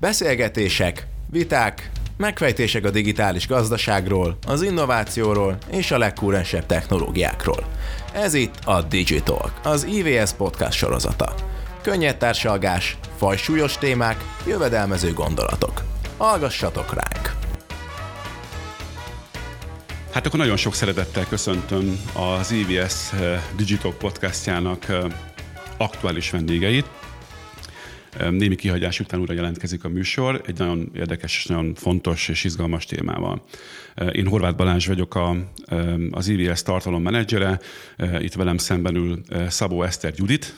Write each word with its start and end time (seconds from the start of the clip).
Beszélgetések, 0.00 1.06
viták, 1.30 1.90
megfejtések 2.16 2.84
a 2.84 2.90
digitális 2.90 3.46
gazdaságról, 3.46 4.38
az 4.46 4.62
innovációról 4.62 5.58
és 5.70 5.90
a 5.90 5.98
legkúrensebb 5.98 6.66
technológiákról. 6.66 7.66
Ez 8.12 8.34
itt 8.34 8.54
a 8.64 8.82
Digitalk, 8.82 9.52
az 9.62 9.84
IVS 9.84 10.32
podcast 10.32 10.78
sorozata. 10.78 11.34
Könnyed 11.82 12.16
társalgás, 12.16 12.96
fajsúlyos 13.16 13.78
témák, 13.78 14.24
jövedelmező 14.46 15.12
gondolatok. 15.12 15.82
Hallgassatok 16.16 16.94
ránk! 16.94 17.36
Hát 20.12 20.26
akkor 20.26 20.38
nagyon 20.38 20.56
sok 20.56 20.74
szeretettel 20.74 21.26
köszöntöm 21.26 22.00
az 22.14 22.50
IVS 22.50 23.12
eh, 23.12 23.42
Digital 23.56 23.92
podcastjának 23.92 24.88
eh, 24.88 25.04
aktuális 25.76 26.30
vendégeit. 26.30 26.97
Némi 28.30 28.56
kihagyás 28.56 29.00
után 29.00 29.20
újra 29.20 29.32
jelentkezik 29.32 29.84
a 29.84 29.88
műsor, 29.88 30.42
egy 30.46 30.58
nagyon 30.58 30.90
érdekes, 30.94 31.46
nagyon 31.46 31.74
fontos 31.74 32.28
és 32.28 32.44
izgalmas 32.44 32.84
témával. 32.86 33.42
Én 34.12 34.26
Horváth 34.26 34.56
Balázs 34.56 34.86
vagyok 34.86 35.14
a, 35.14 35.36
az 36.10 36.28
IVS 36.28 36.62
menedzsere, 36.84 37.60
itt 38.18 38.34
velem 38.34 38.56
szemben 38.56 38.94
ül 38.94 39.22
Szabó 39.48 39.82
Eszter 39.82 40.12
Judit, 40.16 40.56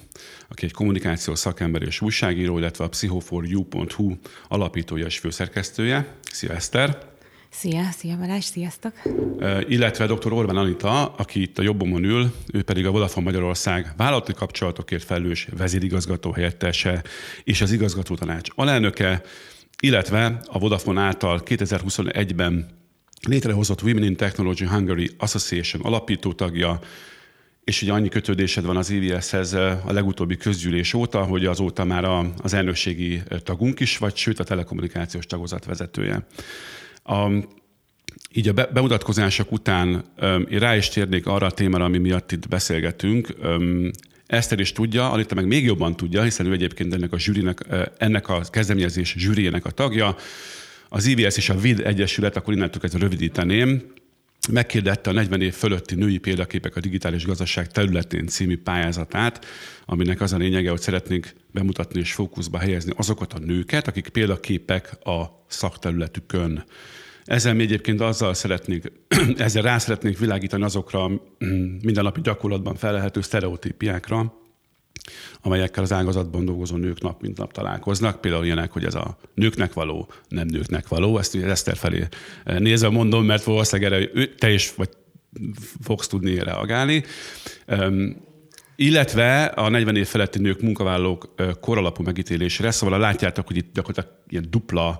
aki 0.48 0.64
egy 0.64 0.72
kommunikációs 0.72 1.38
szakember 1.38 1.82
és 1.82 2.00
újságíró, 2.00 2.58
illetve 2.58 2.84
a 2.84 2.88
psycho4u.hu 2.88 4.14
alapítója 4.48 5.06
és 5.06 5.18
főszerkesztője. 5.18 6.14
Szia 6.32 6.52
Eszter! 6.52 7.08
Szia, 7.52 7.90
szia 7.90 8.16
Balázs, 8.16 8.44
sziasztok! 8.44 8.92
Illetve 9.68 10.06
dr. 10.06 10.32
Orbán 10.32 10.56
Anita, 10.56 11.06
aki 11.14 11.40
itt 11.42 11.58
a 11.58 11.62
jobbomon 11.62 12.04
ül, 12.04 12.32
ő 12.52 12.62
pedig 12.62 12.86
a 12.86 12.90
Vodafone 12.90 13.24
Magyarország 13.24 13.92
vállalati 13.96 14.32
kapcsolatokért 14.32 15.04
felelős 15.04 15.48
vezérigazgató 15.56 16.32
helyettese 16.32 17.02
és 17.44 17.60
az 17.60 17.72
igazgató 17.72 18.14
tanács 18.14 18.48
alelnöke, 18.54 19.22
illetve 19.80 20.40
a 20.46 20.58
Vodafone 20.58 21.00
által 21.00 21.42
2021-ben 21.44 22.68
létrehozott 23.28 23.82
Women 23.82 24.02
in 24.02 24.16
Technology 24.16 24.66
Hungary 24.66 25.10
Association 25.18 25.82
alapító 25.82 26.32
tagja, 26.32 26.78
és 27.64 27.82
ugye 27.82 27.92
annyi 27.92 28.08
kötődésed 28.08 28.64
van 28.64 28.76
az 28.76 28.90
IVS-hez 28.90 29.52
a 29.52 29.82
legutóbbi 29.86 30.36
közgyűlés 30.36 30.94
óta, 30.94 31.24
hogy 31.24 31.46
azóta 31.46 31.84
már 31.84 32.32
az 32.42 32.54
elnökségi 32.54 33.22
tagunk 33.44 33.80
is 33.80 33.98
vagy, 33.98 34.16
sőt 34.16 34.38
a 34.38 34.44
telekommunikációs 34.44 35.26
tagozat 35.26 35.64
vezetője. 35.64 36.26
A, 37.10 37.30
így 38.32 38.48
a 38.48 38.52
bemutatkozások 38.52 39.52
után 39.52 40.04
én 40.48 40.58
rá 40.58 40.76
is 40.76 40.88
térnék 40.88 41.26
arra 41.26 41.46
a 41.46 41.50
témára, 41.50 41.84
ami 41.84 41.98
miatt 41.98 42.32
itt 42.32 42.48
beszélgetünk. 42.48 43.34
Eszter 44.26 44.60
is 44.60 44.72
tudja, 44.72 45.10
Anita 45.10 45.34
meg 45.34 45.46
még 45.46 45.64
jobban 45.64 45.96
tudja, 45.96 46.22
hiszen 46.22 46.46
ő 46.46 46.52
egyébként 46.52 46.94
ennek 46.94 47.12
a, 47.12 47.18
zsűrinek, 47.18 47.64
ennek 47.98 48.28
a 48.28 48.40
kezdeményezés 48.50 49.14
zsűriének 49.18 49.64
a 49.64 49.70
tagja. 49.70 50.16
Az 50.88 51.06
IVS 51.06 51.36
és 51.36 51.48
a 51.48 51.58
VID 51.58 51.80
Egyesület, 51.80 52.36
akkor 52.36 52.54
innentől 52.54 52.80
kezdve 52.80 53.00
rövidíteném, 53.00 53.82
megkérdette 54.52 55.10
a 55.10 55.12
40 55.12 55.40
év 55.40 55.54
fölötti 55.54 55.94
női 55.94 56.18
példaképek 56.18 56.76
a 56.76 56.80
digitális 56.80 57.24
gazdaság 57.24 57.70
területén 57.70 58.26
című 58.26 58.58
pályázatát, 58.58 59.46
aminek 59.84 60.20
az 60.20 60.32
a 60.32 60.36
lényege, 60.36 60.70
hogy 60.70 60.80
szeretnénk 60.80 61.32
bemutatni 61.52 62.00
és 62.00 62.12
fókuszba 62.12 62.58
helyezni 62.58 62.92
azokat 62.96 63.32
a 63.32 63.38
nőket, 63.38 63.88
akik 63.88 64.08
példaképek 64.08 65.06
a 65.06 65.44
szakterületükön. 65.46 66.64
Ezzel 67.30 67.54
mi 67.54 67.62
egyébként 67.62 68.00
azzal 68.00 68.34
szeretnénk, 68.34 68.92
ezzel 69.36 69.62
rá 69.62 69.78
szeretnénk 69.78 70.18
világítani 70.18 70.62
azokra 70.62 71.10
mindennapi 71.82 72.20
gyakorlatban 72.20 72.74
felelhető 72.74 73.20
sztereotípiákra, 73.20 74.34
amelyekkel 75.42 75.82
az 75.82 75.92
ágazatban 75.92 76.44
dolgozó 76.44 76.76
nők 76.76 77.00
nap 77.00 77.22
mint 77.22 77.38
nap 77.38 77.52
találkoznak. 77.52 78.20
Például 78.20 78.44
ilyenek, 78.44 78.72
hogy 78.72 78.84
ez 78.84 78.94
a 78.94 79.18
nőknek 79.34 79.72
való, 79.72 80.12
nem 80.28 80.46
nőknek 80.46 80.88
való. 80.88 81.18
Ezt 81.18 81.36
Eszter 81.36 81.76
felé 81.76 82.06
nézve 82.44 82.88
mondom, 82.88 83.24
mert 83.24 83.44
valószínűleg 83.44 83.92
erre 83.92 84.28
te 84.38 84.52
is 84.52 84.74
vagy 84.74 84.90
fogsz 85.82 86.06
tudni 86.06 86.38
reagálni. 86.38 87.04
illetve 88.76 89.44
a 89.44 89.68
40 89.68 89.96
év 89.96 90.06
feletti 90.06 90.38
nők 90.38 90.60
munkavállalók 90.60 91.34
koralapú 91.60 92.02
megítélésére, 92.02 92.70
szóval 92.70 92.98
látjátok, 92.98 93.46
hogy 93.46 93.56
itt 93.56 93.74
gyakorlatilag 93.74 94.18
ilyen 94.28 94.46
dupla 94.50 94.98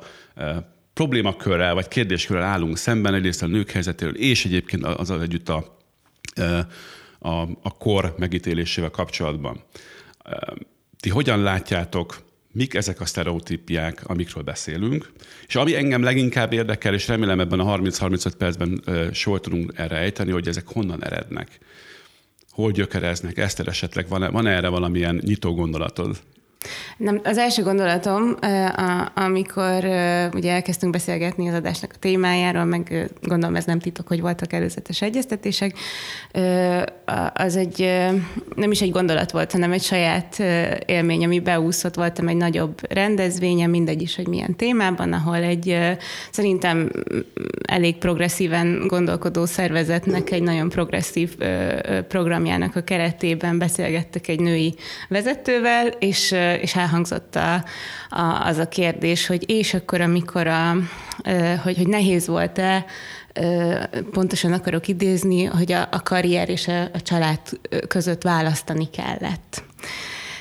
problémakörrel 1.01 1.75
vagy 1.75 1.89
kérdéskörrel 1.89 2.43
állunk 2.43 2.77
szemben, 2.77 3.15
egyrészt 3.15 3.43
a 3.43 3.47
nők 3.47 3.71
helyzetéről, 3.71 4.17
és 4.17 4.45
egyébként 4.45 4.85
az 4.85 5.11
együtt 5.11 5.49
a, 5.49 5.79
a, 7.19 7.29
a 7.63 7.77
kor 7.79 8.15
megítélésével 8.19 8.91
kapcsolatban. 8.91 9.63
Ti 10.99 11.09
hogyan 11.09 11.43
látjátok, 11.43 12.19
mik 12.53 12.75
ezek 12.75 13.01
a 13.01 13.05
sztereotípiák, 13.05 14.03
amikről 14.07 14.43
beszélünk, 14.43 15.13
és 15.47 15.57
ami 15.57 15.77
engem 15.77 16.03
leginkább 16.03 16.53
érdekel, 16.53 16.95
és 16.95 17.09
remélem 17.09 17.41
ebben 17.41 17.61
a 17.61 17.77
30-35 17.79 18.33
percben 18.39 18.83
sor 19.13 19.41
tudunk 19.41 19.73
erre 19.77 19.97
ejteni, 19.97 20.31
hogy 20.31 20.49
ezek 20.49 20.67
honnan 20.67 21.05
erednek, 21.05 21.59
hol 22.51 22.71
gyökereznek, 22.71 23.39
Eszter 23.39 23.69
esetleg 23.69 24.09
van-e, 24.09 24.29
van 24.29 24.47
erre 24.47 24.69
valamilyen 24.69 25.21
nyitó 25.25 25.55
gondolatod? 25.55 26.21
Nem, 26.97 27.21
az 27.25 27.39
első 27.39 27.63
gondolatom, 27.63 28.37
amikor 29.15 29.85
ugye 30.35 30.53
elkezdtünk 30.53 30.93
beszélgetni 30.93 31.49
az 31.49 31.55
adásnak 31.55 31.91
a 31.95 31.99
témájáról, 31.99 32.65
meg 32.65 33.11
gondolom 33.23 33.57
ez 33.57 33.65
nem 33.65 33.79
titok, 33.79 34.09
hogy 34.09 34.21
voltak 34.21 34.53
előzetes 34.53 35.03
egyeztetések, 35.03 35.79
az 37.35 37.57
egy, 37.57 37.81
nem 38.55 38.71
is 38.71 38.81
egy 38.81 38.91
gondolat 38.91 39.31
volt, 39.31 39.53
hanem 39.53 39.73
egy 39.73 39.83
saját 39.83 40.39
élmény, 40.87 41.25
ami 41.25 41.41
beúszott, 41.41 41.95
voltam 41.95 42.29
egy 42.29 42.37
nagyobb 42.37 42.93
rendezvényen, 42.93 43.71
mindegy 43.71 44.03
is, 44.03 44.17
hogy 44.17 44.29
milyen 44.29 44.57
témában, 44.57 45.13
ahol 45.13 45.43
egy 45.43 45.79
szerintem 46.31 46.91
elég 47.63 47.97
progresszíven 47.97 48.87
gondolkodó 48.87 49.45
szervezetnek 49.47 50.31
egy 50.31 50.43
nagyon 50.43 50.69
progresszív 50.69 51.37
programjának 52.09 52.77
a 52.77 52.83
keretében 52.83 53.59
beszélgettek 53.59 54.29
egy 54.29 54.41
női 54.41 54.75
vezetővel, 55.09 55.87
és 55.87 56.35
és 56.61 56.77
elhangzott 56.77 57.37
a, 57.37 57.65
a, 58.11 58.47
az 58.47 58.59
a 58.59 58.69
kérdés, 58.69 59.27
hogy 59.27 59.51
és 59.51 59.75
akkor, 59.75 60.01
amikor 60.01 60.47
a, 60.47 60.77
hogy, 61.63 61.77
hogy 61.77 61.89
nehéz 61.89 62.27
volt-e 62.27 62.85
pontosan 64.13 64.53
akarok 64.53 64.89
idézni, 64.89 65.45
hogy 65.45 65.73
a, 65.73 65.89
a 65.91 66.03
karrier 66.03 66.49
és 66.49 66.69
a, 66.69 66.83
a 66.83 67.03
család 67.03 67.41
között 67.89 68.23
választani 68.23 68.91
kellett. 68.91 69.63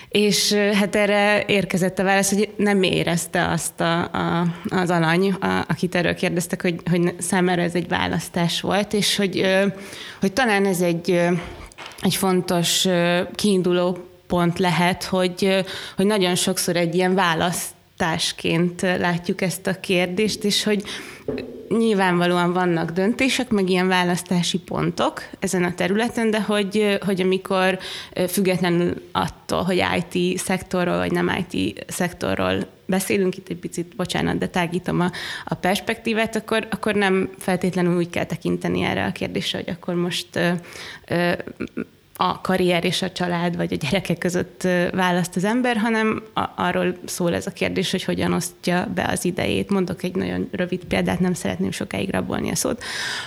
És 0.10 0.54
hát 0.54 0.96
erre 0.96 1.44
érkezett 1.46 2.00
a 2.00 2.04
válasz, 2.04 2.34
hogy 2.34 2.50
nem 2.58 2.84
érezte 2.84 3.48
azt 3.48 3.82
a, 3.82 4.02
a, 4.02 4.46
az 4.70 4.90
alany, 4.90 5.32
a, 5.32 5.66
akit 5.68 5.96
erről 5.96 6.14
kérdeztek, 6.14 6.62
hogy, 6.62 6.82
hogy 6.90 7.16
számára 7.18 7.62
ez 7.62 7.76
egy 7.76 7.88
választás 7.88 8.62
volt, 8.62 8.94
és 8.94 9.16
hogy, 9.16 9.46
hogy 10.20 10.34
talán 10.34 10.66
ez 10.66 10.82
egy, 10.82 11.10
egy 12.02 12.16
fontos 12.16 12.88
kiinduló 13.36 14.09
pont 14.30 14.60
lehet, 14.60 15.04
hogy, 15.04 15.66
hogy 15.96 16.06
nagyon 16.06 16.36
sokszor 16.36 16.76
egy 16.76 16.96
ilyen 16.96 17.16
választásként 17.16 18.82
látjuk 18.82 19.42
ezt 19.42 19.68
a 19.68 19.80
kérdést, 19.80 20.44
és 20.44 20.64
hogy 20.64 20.84
nyilvánvalóan 21.70 22.54
vannak 22.54 22.92
döntések, 22.92 23.50
meg 23.50 23.70
ilyen 23.70 23.88
választási 23.88 24.60
pontok 24.60 25.24
ezen 25.40 25.64
a 25.64 25.74
területen, 25.74 26.32
de 26.32 26.42
hogy, 26.42 27.00
hogy 27.06 27.22
amikor 27.22 27.80
függetlenül 28.28 29.02
attól, 29.12 29.64
hogy 29.64 29.84
IT 29.98 30.38
szektorról 30.38 30.98
vagy 30.98 31.12
nem 31.12 31.46
IT 31.48 31.86
szektorról 31.88 32.68
beszélünk, 32.86 33.38
itt 33.38 33.50
egy 33.50 33.58
picit, 33.58 33.96
bocsánat, 33.96 34.38
de 34.38 34.48
tágítom 34.48 35.00
a, 35.00 35.12
a 35.46 35.56
perspektívát, 35.56 36.36
akkor, 36.36 36.68
akkor 36.70 36.96
nem 36.96 37.30
feltétlenül 37.38 37.98
úgy 37.98 38.10
kell 38.10 38.26
tekinteni 38.26 38.82
erre 38.82 39.06
a 39.06 39.12
kérdésre, 39.12 39.58
hogy 39.58 39.70
akkor 39.70 39.94
most 39.94 40.36
ö, 40.36 40.52
ö, 41.08 41.32
a 42.22 42.42
karrier 42.42 42.86
és 42.86 43.02
a 43.02 43.12
család 43.12 43.56
vagy 43.56 43.74
a 43.74 43.76
gyerekek 43.76 44.18
között 44.18 44.68
választ 44.92 45.36
az 45.36 45.44
ember, 45.44 45.78
hanem 45.78 46.24
arról 46.56 46.96
szól 47.06 47.34
ez 47.34 47.48
a 47.48 47.52
kérdés, 47.52 47.92
hogy 47.92 48.04
hogyan 48.04 48.34
osztja 48.34 48.88
be 48.96 49.08
az 49.12 49.26
idejét. 49.26 49.70
Mondok 49.70 50.04
egy 50.04 50.16
nagyon 50.16 50.48
rövid 50.52 50.84
példát, 50.84 51.20
nem 51.20 51.34
szeretném 51.34 51.72
sokáig 51.72 52.10
rabolni 52.10 52.50
a 52.50 52.56
szót, 52.56 52.84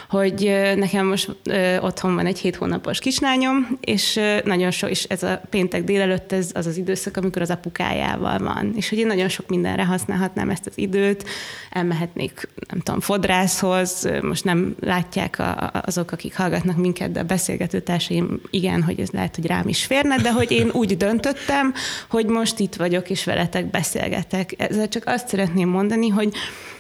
hogy 0.08 0.52
nekem 0.76 1.06
most 1.06 1.36
otthon 1.80 2.14
van 2.14 2.26
egy 2.26 2.38
hét 2.38 2.56
hónapos 2.56 2.98
kislányom, 2.98 3.78
és 3.80 4.20
nagyon 4.44 4.70
sok, 4.70 4.90
és 4.90 5.04
ez 5.04 5.22
a 5.22 5.40
péntek 5.50 5.84
délelőtt 5.84 6.32
ez 6.32 6.50
az 6.54 6.66
az 6.66 6.76
időszak, 6.76 7.16
amikor 7.16 7.42
az 7.42 7.50
apukájával 7.50 8.38
van. 8.38 8.72
És 8.76 8.88
hogy 8.88 8.98
én 8.98 9.06
nagyon 9.06 9.28
sok 9.28 9.48
mindenre 9.48 9.84
használhatnám 9.84 10.50
ezt 10.50 10.66
az 10.66 10.78
időt, 10.78 11.24
elmehetnék, 11.70 12.48
nem 12.68 12.80
tudom, 12.80 13.00
fodrászhoz, 13.00 14.08
most 14.22 14.44
nem 14.44 14.74
látják 14.80 15.38
a, 15.38 15.70
azok, 15.84 16.12
akik 16.12 16.36
hallgatnak 16.36 16.76
minket, 16.76 17.12
de 17.12 17.20
a 17.20 17.24
beszélgető 17.24 17.80
társaim 17.80 18.40
igen, 18.50 18.80
hogy 18.82 19.00
ez 19.00 19.11
lehet, 19.11 19.37
hogy 19.37 19.46
rám 19.46 19.69
is 19.69 19.84
férne, 19.84 20.17
de 20.17 20.32
hogy 20.32 20.50
én 20.50 20.70
úgy 20.73 20.96
döntöttem, 20.96 21.75
hogy 22.08 22.26
most 22.26 22.58
itt 22.58 22.75
vagyok, 22.75 23.11
és 23.11 23.25
veletek 23.25 23.70
beszélgetek. 23.70 24.55
Ezzel 24.56 24.88
csak 24.88 25.02
azt 25.06 25.29
szeretném 25.29 25.69
mondani, 25.69 26.08
hogy, 26.08 26.32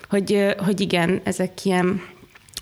hogy, 0.08 0.54
hogy 0.58 0.80
igen, 0.80 1.20
ezek 1.24 1.64
ilyen 1.64 2.02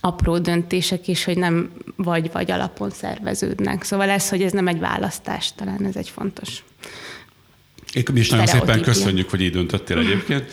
apró 0.01 0.39
döntések, 0.39 1.09
és 1.09 1.25
hogy 1.25 1.39
nem 1.39 1.71
vagy-vagy 1.97 2.51
alapon 2.51 2.91
szerveződnek. 2.91 3.83
Szóval 3.83 4.09
ez, 4.09 4.29
hogy 4.29 4.43
ez 4.43 4.53
nem 4.53 4.69
egy 4.69 4.79
választás, 4.79 5.55
talán 5.55 5.87
ez 5.87 5.97
egy 5.97 6.09
fontos 6.09 6.63
Mi 8.13 8.21
is 8.21 8.29
nagyon 8.29 8.47
szépen 8.47 8.83
köszönjük, 8.83 9.31
hogy 9.31 9.41
így 9.41 9.53
döntöttél 9.53 9.99
egyébként. 9.99 10.51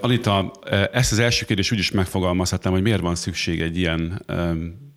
Anita, 0.00 0.52
ezt 0.92 1.12
az 1.12 1.18
első 1.18 1.44
kérdést 1.44 1.72
úgy 1.72 1.78
is 1.78 1.90
megfogalmazhatnám, 1.90 2.72
hogy 2.72 2.82
miért 2.82 3.00
van 3.00 3.14
szükség 3.14 3.60
egy 3.60 3.76
ilyen 3.78 4.26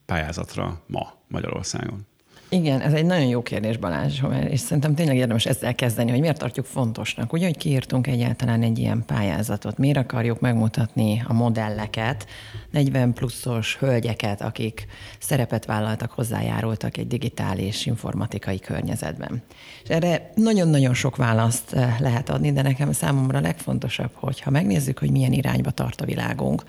pályázatra 0.06 0.84
ma 0.88 1.24
Magyarországon? 1.28 2.08
Igen, 2.54 2.82
ez 2.82 2.94
egy 2.94 3.06
nagyon 3.06 3.28
jó 3.28 3.42
kérdés, 3.42 3.78
Balázs, 3.78 4.22
és 4.50 4.60
szerintem 4.60 4.96
tényleg 4.96 5.16
érdemes 5.16 5.46
ezzel 5.46 5.76
kezdeni, 5.76 6.12
hogy 6.12 6.20
miért 6.20 6.38
tartjuk 6.38 6.66
fontosnak. 6.66 7.34
Ugye, 7.34 7.46
hogy 7.46 7.58
kiírtunk 7.58 8.08
egyáltalán 8.08 8.62
egy 8.62 8.80
ilyen 8.80 9.04
pályázatot, 9.06 9.78
miért 9.78 9.98
akarjuk 9.98 10.40
megmutatni 10.40 11.24
a 11.28 11.34
modelleket, 11.34 12.26
40 12.72 13.14
pluszos 13.14 13.78
hölgyeket, 13.78 14.42
akik 14.42 14.88
szerepet 15.20 15.66
vállaltak, 15.66 16.12
hozzájárultak 16.12 16.98
egy 16.98 17.08
digitális 17.08 17.86
informatikai 17.86 18.60
környezetben. 18.60 19.44
És 19.84 19.90
erre 19.90 20.32
nagyon-nagyon 20.36 20.94
sok 20.94 21.16
választ 21.16 21.74
eh, 21.74 21.96
lehet 22.00 22.30
adni, 22.30 22.52
de 22.52 22.62
nekem 22.62 22.92
számomra 22.92 23.38
a 23.38 23.42
legfontosabb, 23.42 24.12
hogy 24.14 24.42
ha 24.42 24.50
megnézzük, 24.50 25.00
hogy 25.00 25.12
milyen 25.12 25.34
irányba 25.34 25.72
tart 25.72 26.02
a 26.02 26.06
világunk, 26.06 26.64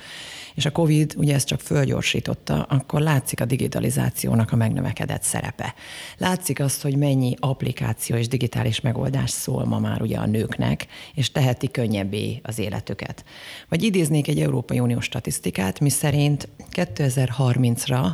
és 0.55 0.65
a 0.65 0.73
COVID 0.73 1.15
ugye 1.17 1.35
ezt 1.35 1.47
csak 1.47 1.61
fölgyorsította, 1.61 2.63
akkor 2.63 3.01
látszik 3.01 3.41
a 3.41 3.45
digitalizációnak 3.45 4.53
a 4.53 4.57
megnövekedett 4.57 5.23
szerepe. 5.23 5.75
Látszik 6.19 6.61
azt, 6.61 6.83
hogy 6.83 6.97
mennyi 6.97 7.35
applikáció 7.39 8.17
és 8.17 8.29
digitális 8.29 8.81
megoldás 8.81 9.31
szól 9.31 9.65
ma 9.65 9.79
már 9.79 10.03
ugye 10.03 10.19
a 10.19 10.27
nőknek, 10.27 10.87
és 11.15 11.33
teheti 11.33 11.71
könnyebbé 11.71 12.41
az 12.43 12.59
életüket. 12.59 13.25
Vagy 13.69 13.83
idéznék 13.83 14.29
egy 14.29 14.41
Európai 14.41 14.81
Uniós 14.81 15.05
statisztikát, 15.05 15.81
mi 15.81 15.91
szerint 15.91 16.49
2030-ra 16.73 18.07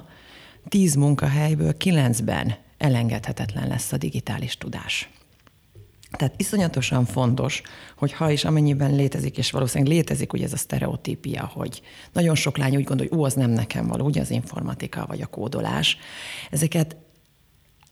10 0.68 0.94
munkahelyből 0.94 1.72
9-ben 1.78 2.54
elengedhetetlen 2.78 3.68
lesz 3.68 3.92
a 3.92 3.96
digitális 3.96 4.56
tudás. 4.56 5.10
Tehát 6.10 6.34
iszonyatosan 6.36 7.04
fontos, 7.04 7.62
hogy 7.96 8.12
ha 8.12 8.30
és 8.30 8.44
amennyiben 8.44 8.94
létezik, 8.94 9.38
és 9.38 9.50
valószínűleg 9.50 9.92
létezik 9.92 10.32
ugye 10.32 10.44
ez 10.44 10.52
a 10.52 10.56
sztereotípia, 10.56 11.50
hogy 11.54 11.82
nagyon 12.12 12.34
sok 12.34 12.58
lány 12.58 12.76
úgy 12.76 12.84
gondol, 12.84 13.06
hogy 13.08 13.18
ú, 13.18 13.24
az 13.24 13.34
nem 13.34 13.50
nekem 13.50 13.86
való, 13.86 14.04
ugye 14.04 14.20
az 14.20 14.30
informatika 14.30 15.04
vagy 15.06 15.20
a 15.20 15.26
kódolás. 15.26 15.96
Ezeket 16.50 16.96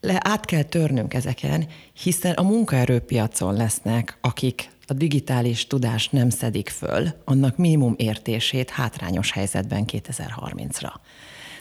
le, 0.00 0.20
át 0.24 0.44
kell 0.44 0.62
törnünk 0.62 1.14
ezeken, 1.14 1.66
hiszen 1.92 2.32
a 2.32 2.42
munkaerőpiacon 2.42 3.54
lesznek, 3.54 4.18
akik 4.20 4.70
a 4.86 4.92
digitális 4.92 5.66
tudást 5.66 6.12
nem 6.12 6.30
szedik 6.30 6.68
föl, 6.68 7.08
annak 7.24 7.56
minimum 7.56 7.94
értését 7.96 8.70
hátrányos 8.70 9.32
helyzetben 9.32 9.84
2030-ra. 9.86 10.92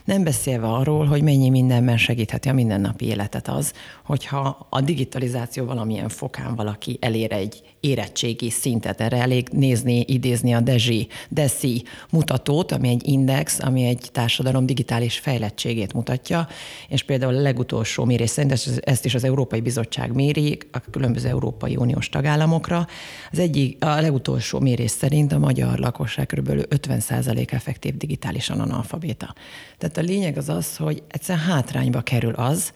Nem 0.07 0.23
beszélve 0.23 0.67
arról, 0.67 1.05
hogy 1.05 1.21
mennyi 1.21 1.49
mindenben 1.49 1.97
segítheti 1.97 2.49
a 2.49 2.53
mindennapi 2.53 3.05
életet 3.05 3.47
az, 3.47 3.73
hogyha 4.05 4.67
a 4.69 4.81
digitalizáció 4.81 5.65
valamilyen 5.65 6.09
fokán 6.09 6.55
valaki 6.55 6.97
elér 7.01 7.31
egy 7.31 7.61
érettségi 7.79 8.49
szintet. 8.49 9.01
Erre 9.01 9.17
elég 9.17 9.47
nézni, 9.51 10.03
idézni 10.07 10.53
a 10.53 10.59
DESI, 10.59 11.07
DESI 11.29 11.83
mutatót, 12.11 12.71
ami 12.71 12.89
egy 12.89 13.07
index, 13.07 13.59
ami 13.59 13.83
egy 13.83 14.09
társadalom 14.11 14.65
digitális 14.65 15.19
fejlettségét 15.19 15.93
mutatja, 15.93 16.47
és 16.89 17.03
például 17.03 17.35
a 17.35 17.41
legutolsó 17.41 18.05
mérés 18.05 18.29
szerint, 18.29 18.81
ezt 18.81 19.05
is 19.05 19.15
az 19.15 19.23
Európai 19.23 19.61
Bizottság 19.61 20.13
méri 20.13 20.57
a 20.71 20.79
különböző 20.79 21.27
Európai 21.27 21.75
Uniós 21.75 22.09
tagállamokra, 22.09 22.87
az 23.31 23.39
egyik, 23.39 23.85
a 23.85 24.01
legutolsó 24.01 24.59
mérés 24.59 24.91
szerint 24.91 25.31
a 25.31 25.39
magyar 25.39 25.79
lakosság 25.79 26.25
kb. 26.25 26.49
50% 26.49 27.51
effektív 27.51 27.97
digitálisan 27.97 28.59
analfabéta. 28.59 29.33
Tehát 29.77 29.96
a 29.97 30.01
lényeg 30.01 30.37
az 30.37 30.49
az, 30.49 30.77
hogy 30.77 31.03
egyszerűen 31.07 31.45
hátrányba 31.45 32.01
kerül 32.01 32.33
az, 32.33 32.71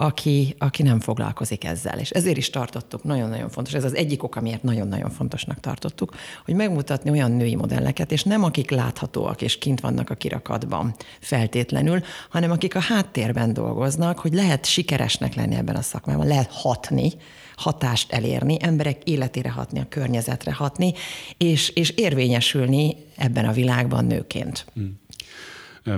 aki, 0.00 0.54
aki 0.58 0.82
nem 0.82 1.00
foglalkozik 1.00 1.64
ezzel. 1.64 1.98
És 1.98 2.10
ezért 2.10 2.36
is 2.36 2.50
tartottuk, 2.50 3.04
nagyon-nagyon 3.04 3.48
fontos, 3.48 3.74
ez 3.74 3.84
az 3.84 3.94
egyik 3.94 4.22
ok, 4.22 4.40
miért 4.40 4.62
nagyon-nagyon 4.62 5.10
fontosnak 5.10 5.60
tartottuk, 5.60 6.14
hogy 6.44 6.54
megmutatni 6.54 7.10
olyan 7.10 7.30
női 7.30 7.54
modelleket, 7.54 8.12
és 8.12 8.22
nem 8.22 8.44
akik 8.44 8.70
láthatóak 8.70 9.42
és 9.42 9.58
kint 9.58 9.80
vannak 9.80 10.10
a 10.10 10.14
kirakatban 10.14 10.94
feltétlenül, 11.20 12.02
hanem 12.30 12.50
akik 12.50 12.74
a 12.74 12.80
háttérben 12.80 13.52
dolgoznak, 13.52 14.18
hogy 14.18 14.34
lehet 14.34 14.66
sikeresnek 14.66 15.34
lenni 15.34 15.54
ebben 15.54 15.76
a 15.76 15.82
szakmában, 15.82 16.26
lehet 16.26 16.50
hatni, 16.52 17.12
hatást 17.56 18.12
elérni, 18.12 18.56
emberek 18.60 19.02
életére 19.04 19.50
hatni, 19.50 19.80
a 19.80 19.86
környezetre 19.88 20.52
hatni, 20.52 20.92
és, 21.36 21.68
és 21.68 21.90
érvényesülni 21.90 22.96
ebben 23.16 23.44
a 23.44 23.52
világban 23.52 24.04
nőként. 24.04 24.66
Hmm. 24.74 25.00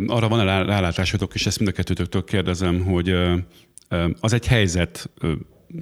Arra 0.07 0.29
van 0.29 0.41
a 0.41 0.65
rálátásotok, 0.65 1.35
és 1.35 1.47
ezt 1.47 1.59
mind 1.59 1.71
a 1.71 1.75
kettőtöktől 1.75 2.25
kérdezem, 2.25 2.85
hogy 2.85 3.15
az 4.21 4.33
egy 4.33 4.47
helyzet, 4.47 5.11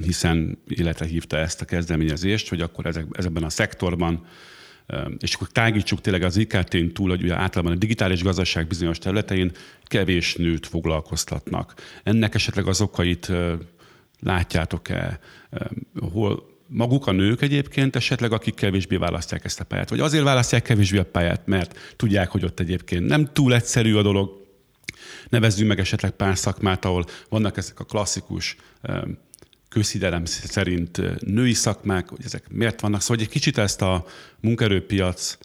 hiszen 0.03 0.59
életre 0.69 1.07
hívta 1.07 1.37
ezt 1.37 1.61
a 1.61 1.65
kezdeményezést, 1.65 2.49
hogy 2.49 2.61
akkor 2.61 2.87
ezek, 2.87 3.07
ezekben 3.13 3.43
a 3.43 3.51
szektorban 3.51 4.27
és 5.19 5.35
akkor 5.35 5.49
tágítsuk 5.49 6.01
tényleg 6.01 6.23
az 6.23 6.37
IKT-n 6.37 6.87
túl, 6.93 7.09
hogy 7.09 7.23
ugye 7.23 7.35
általában 7.35 7.73
a 7.73 7.79
digitális 7.79 8.23
gazdaság 8.23 8.67
bizonyos 8.67 8.99
területein 8.99 9.53
kevés 9.83 10.35
nőt 10.35 10.67
foglalkoztatnak. 10.67 11.75
Ennek 12.03 12.35
esetleg 12.35 12.67
az 12.67 12.81
okait 12.81 13.33
látjátok-e, 14.21 15.19
hol 16.13 16.48
maguk 16.69 17.07
a 17.07 17.13
nők 17.13 17.43
egyébként 17.43 17.97
esetleg, 17.97 18.33
akik 18.33 18.55
kevésbé 18.55 18.97
választják 18.97 19.45
ezt 19.45 19.61
a 19.61 19.65
pályát, 19.65 19.91
vagy 19.91 20.01
azért 20.01 20.25
választják 20.25 20.63
kevésbé 20.63 20.99
a 20.99 21.05
pályát, 21.05 21.47
mert 21.47 21.95
tudják, 21.97 22.31
hogy 22.31 22.45
ott 22.45 22.61
egyébként 22.61 23.07
nem 23.07 23.29
túl 23.33 23.55
egyszerű 23.55 23.95
a 23.95 24.03
dolog, 24.03 24.47
Nevezzünk 25.29 25.69
meg 25.69 25.79
esetleg 25.79 26.11
pár 26.11 26.39
szakmát, 26.39 26.85
ahol 26.85 27.05
vannak 27.29 27.57
ezek 27.57 27.81
a 27.81 27.85
klasszikus 27.85 28.57
közhidelem 29.69 30.25
szerint 30.25 31.21
női 31.21 31.53
szakmák, 31.53 32.09
hogy 32.09 32.25
ezek 32.25 32.49
miért 32.51 32.81
vannak. 32.81 33.01
Szóval 33.01 33.23
egy 33.23 33.29
kicsit 33.29 33.59
ezt 33.59 33.83
a 33.83 34.07
munkerőpiac 34.41 35.39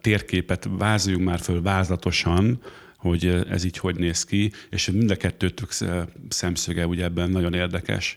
térképet 0.00 0.68
vázoljunk 0.70 1.24
már 1.24 1.40
föl 1.40 1.62
vázlatosan, 1.62 2.62
hogy 2.96 3.26
ez 3.50 3.64
így 3.64 3.76
hogy 3.76 3.96
néz 3.96 4.24
ki, 4.24 4.52
és 4.70 4.90
mind 4.90 5.10
a 5.10 5.16
kettőtök 5.16 5.70
szemszöge 6.28 6.86
ugye 6.86 7.04
ebben 7.04 7.30
nagyon 7.30 7.54
érdekes. 7.54 8.16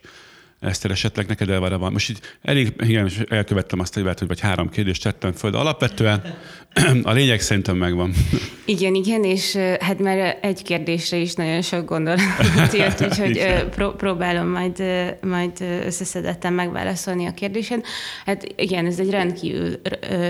Eszter, 0.66 0.92
esetleg 0.92 1.28
neked 1.28 1.50
elvára 1.50 1.78
van. 1.78 1.92
Most 1.92 2.10
így 2.10 2.20
elég 2.42 2.74
igen, 2.78 3.10
elkövettem 3.30 3.80
azt 3.80 3.96
a 3.96 4.00
hibát, 4.00 4.20
hogy 4.20 4.28
vagy 4.28 4.40
három 4.40 4.70
kérdést 4.70 5.04
tettem 5.04 5.32
föl, 5.32 5.52
de 5.52 5.58
alapvetően 5.58 6.38
a 7.04 7.12
lényeg 7.12 7.42
szerintem 7.42 7.78
megvan. 7.78 8.14
Igen, 8.66 8.94
igen, 8.96 9.24
és 9.24 9.56
hát 9.80 10.00
már 10.00 10.38
egy 10.42 10.64
kérdésre 10.64 11.18
is 11.18 11.34
nagyon 11.34 11.62
sok 11.62 11.86
gondolat 11.86 12.74
jött, 12.74 13.02
úgyhogy 13.02 13.66
pró- 13.70 13.92
próbálom 13.92 14.48
majd, 14.48 14.84
majd 15.22 15.52
összeszedetten 15.86 16.54
megválaszolni 16.54 17.26
a 17.26 17.34
kérdésen. 17.34 17.84
Hát 18.26 18.54
igen, 18.56 18.86
ez 18.86 19.00
egy 19.00 19.10
rendkívül 19.10 19.82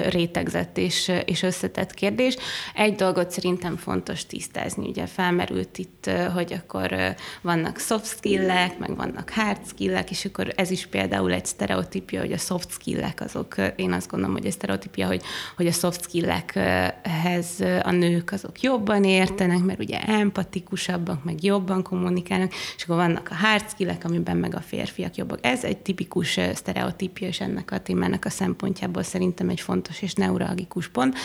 rétegzett 0.09 0.77
és, 0.77 1.11
és 1.25 1.41
összetett 1.41 1.93
kérdés. 1.93 2.35
Egy 2.73 2.95
dolgot 2.95 3.31
szerintem 3.31 3.77
fontos 3.77 4.25
tisztázni, 4.25 4.87
ugye 4.87 5.05
felmerült 5.05 5.77
itt, 5.77 6.09
hogy 6.33 6.53
akkor 6.53 7.15
vannak 7.41 7.79
soft 7.79 8.05
skill-ek, 8.05 8.77
meg 8.77 8.95
vannak 8.95 9.29
hard 9.29 9.59
skill-ek, 9.67 10.11
és 10.11 10.24
akkor 10.25 10.53
ez 10.55 10.71
is 10.71 10.85
például 10.85 11.31
egy 11.31 11.45
sztereotípia, 11.45 12.19
hogy 12.19 12.31
a 12.31 12.37
soft 12.37 12.71
skill-ek 12.71 13.21
azok, 13.21 13.55
én 13.75 13.91
azt 13.91 14.09
gondolom, 14.09 14.35
hogy 14.35 14.45
egy 14.45 14.51
sztereotípia, 14.51 15.07
hogy, 15.07 15.21
hogy 15.55 15.67
a 15.67 15.71
soft 15.71 16.03
skill-ekhez 16.03 17.63
a 17.83 17.91
nők 17.91 18.31
azok 18.31 18.61
jobban 18.61 19.03
értenek, 19.03 19.59
mert 19.59 19.79
ugye 19.79 20.01
empatikusabbak, 20.01 21.23
meg 21.23 21.43
jobban 21.43 21.83
kommunikálnak, 21.83 22.51
és 22.75 22.83
akkor 22.83 22.95
vannak 22.95 23.27
a 23.31 23.35
hard 23.35 23.69
skill-ek, 23.69 24.03
amiben 24.03 24.37
meg 24.37 24.55
a 24.55 24.61
férfiak 24.61 25.15
jobbak. 25.15 25.39
Ez 25.41 25.63
egy 25.63 25.77
tipikus 25.77 26.39
sztereotípia, 26.53 27.27
és 27.27 27.39
ennek 27.39 27.71
a 27.71 27.79
témának 27.79 28.25
a 28.25 28.29
szempontjából 28.29 29.03
szerintem 29.03 29.49
egy 29.49 29.61
fontos 29.61 30.01
és 30.01 30.13
neuralgikus 30.13 30.87
pont, 30.87 31.17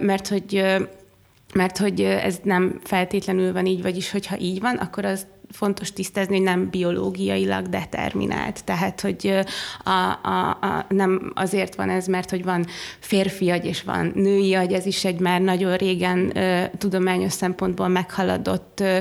mert 0.00 0.28
hogy 0.28 0.64
mert 1.54 1.78
hogy 1.78 2.00
ez 2.00 2.38
nem 2.42 2.80
feltétlenül 2.84 3.52
van 3.52 3.66
így, 3.66 3.82
vagyis 3.82 4.10
hogyha 4.10 4.38
így 4.38 4.60
van, 4.60 4.76
akkor 4.76 5.04
az 5.04 5.26
fontos 5.50 5.92
tisztázni, 5.92 6.34
hogy 6.36 6.44
nem 6.44 6.70
biológiailag 6.70 7.68
determinált. 7.68 8.64
Tehát, 8.64 9.00
hogy 9.00 9.34
a, 9.84 10.28
a, 10.28 10.48
a, 10.60 10.86
nem 10.88 11.32
azért 11.34 11.74
van 11.74 11.90
ez, 11.90 12.06
mert 12.06 12.30
hogy 12.30 12.44
van 12.44 12.66
férfi 12.98 13.50
agy 13.50 13.64
és 13.64 13.82
van 13.82 14.12
női 14.14 14.54
agy, 14.54 14.72
ez 14.72 14.86
is 14.86 15.04
egy 15.04 15.20
már 15.20 15.40
nagyon 15.40 15.76
régen 15.76 16.36
ö, 16.36 16.64
tudományos 16.78 17.32
szempontból 17.32 17.88
meghaladott 17.88 18.80
ö, 18.80 18.98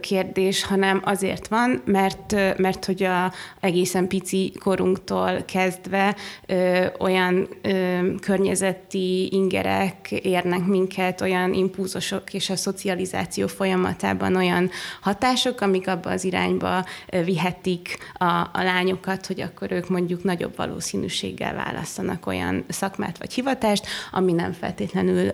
kérdés, 0.00 0.64
hanem 0.64 1.02
azért 1.04 1.48
van, 1.48 1.82
mert, 1.84 2.32
ö, 2.32 2.50
mert 2.56 2.84
hogy 2.84 3.02
a 3.02 3.32
egészen 3.60 4.08
pici 4.08 4.52
korunktól 4.60 5.42
kezdve 5.44 6.16
ö, 6.46 6.86
olyan 6.98 7.48
ö, 7.62 7.98
környezeti 8.20 9.28
ingerek 9.32 10.10
érnek 10.10 10.66
minket, 10.66 11.20
olyan 11.20 11.52
impulzusok 11.52 12.34
és 12.34 12.50
a 12.50 12.56
szocializáció 12.56 13.46
folyamatában 13.46 14.36
olyan 14.36 14.70
hatások, 15.00 15.60
amik 15.64 15.88
abba 15.88 16.10
az 16.10 16.24
irányba 16.24 16.84
vihetik 17.24 17.98
a, 18.14 18.24
a 18.24 18.62
lányokat, 18.62 19.26
hogy 19.26 19.40
akkor 19.40 19.72
ők 19.72 19.88
mondjuk 19.88 20.22
nagyobb 20.22 20.56
valószínűséggel 20.56 21.54
választanak 21.54 22.26
olyan 22.26 22.64
szakmát 22.68 23.18
vagy 23.18 23.32
hivatást, 23.32 23.86
ami 24.10 24.32
nem 24.32 24.52
feltétlenül 24.52 25.28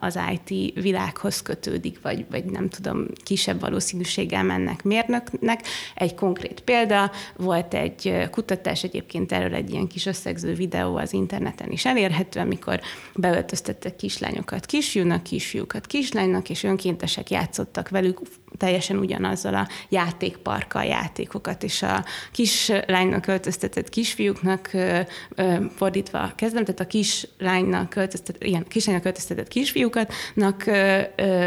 az 0.00 0.18
IT 0.32 0.74
világhoz 0.74 1.42
kötődik, 1.42 1.98
vagy, 2.02 2.24
vagy 2.30 2.44
nem 2.44 2.68
tudom, 2.68 3.06
kisebb 3.24 3.60
valószínűséggel 3.60 4.42
mennek 4.42 4.82
mérnöknek. 4.82 5.60
Egy 5.94 6.14
konkrét 6.14 6.60
példa, 6.60 7.10
volt 7.36 7.74
egy 7.74 8.28
kutatás, 8.30 8.82
egyébként 8.82 9.32
erről 9.32 9.54
egy 9.54 9.70
ilyen 9.70 9.86
kis 9.86 10.06
összegző 10.06 10.54
videó 10.54 10.96
az 10.96 11.12
interneten 11.12 11.70
is 11.70 11.84
elérhető, 11.84 12.40
amikor 12.40 12.80
beöltöztettek 13.14 13.96
kislányokat 13.96 14.66
kisfiúnak, 14.66 15.22
kisfiúkat 15.22 15.86
kislánynak, 15.86 16.50
és 16.50 16.62
önkéntesek 16.62 17.30
játszottak 17.30 17.88
velük 17.88 18.20
teljesen 18.56 18.96
ugyanazzal 18.96 19.54
a 19.54 19.68
játékparkkal 19.88 20.84
játékokat, 20.84 21.62
és 21.62 21.82
a 21.82 22.04
kislánynak 22.32 23.20
költöztetett 23.20 23.88
kisfiúknak 23.88 24.70
fordítva 25.76 26.32
kezdem, 26.36 26.64
tehát 26.64 26.80
a 26.80 26.86
kislánynak 26.86 27.88
költöztetett, 27.88 28.44
ilyen 28.44 28.64
kislánynak 28.68 29.02
költöztetett 29.02 29.48
kisfiúkatnak 29.48 30.66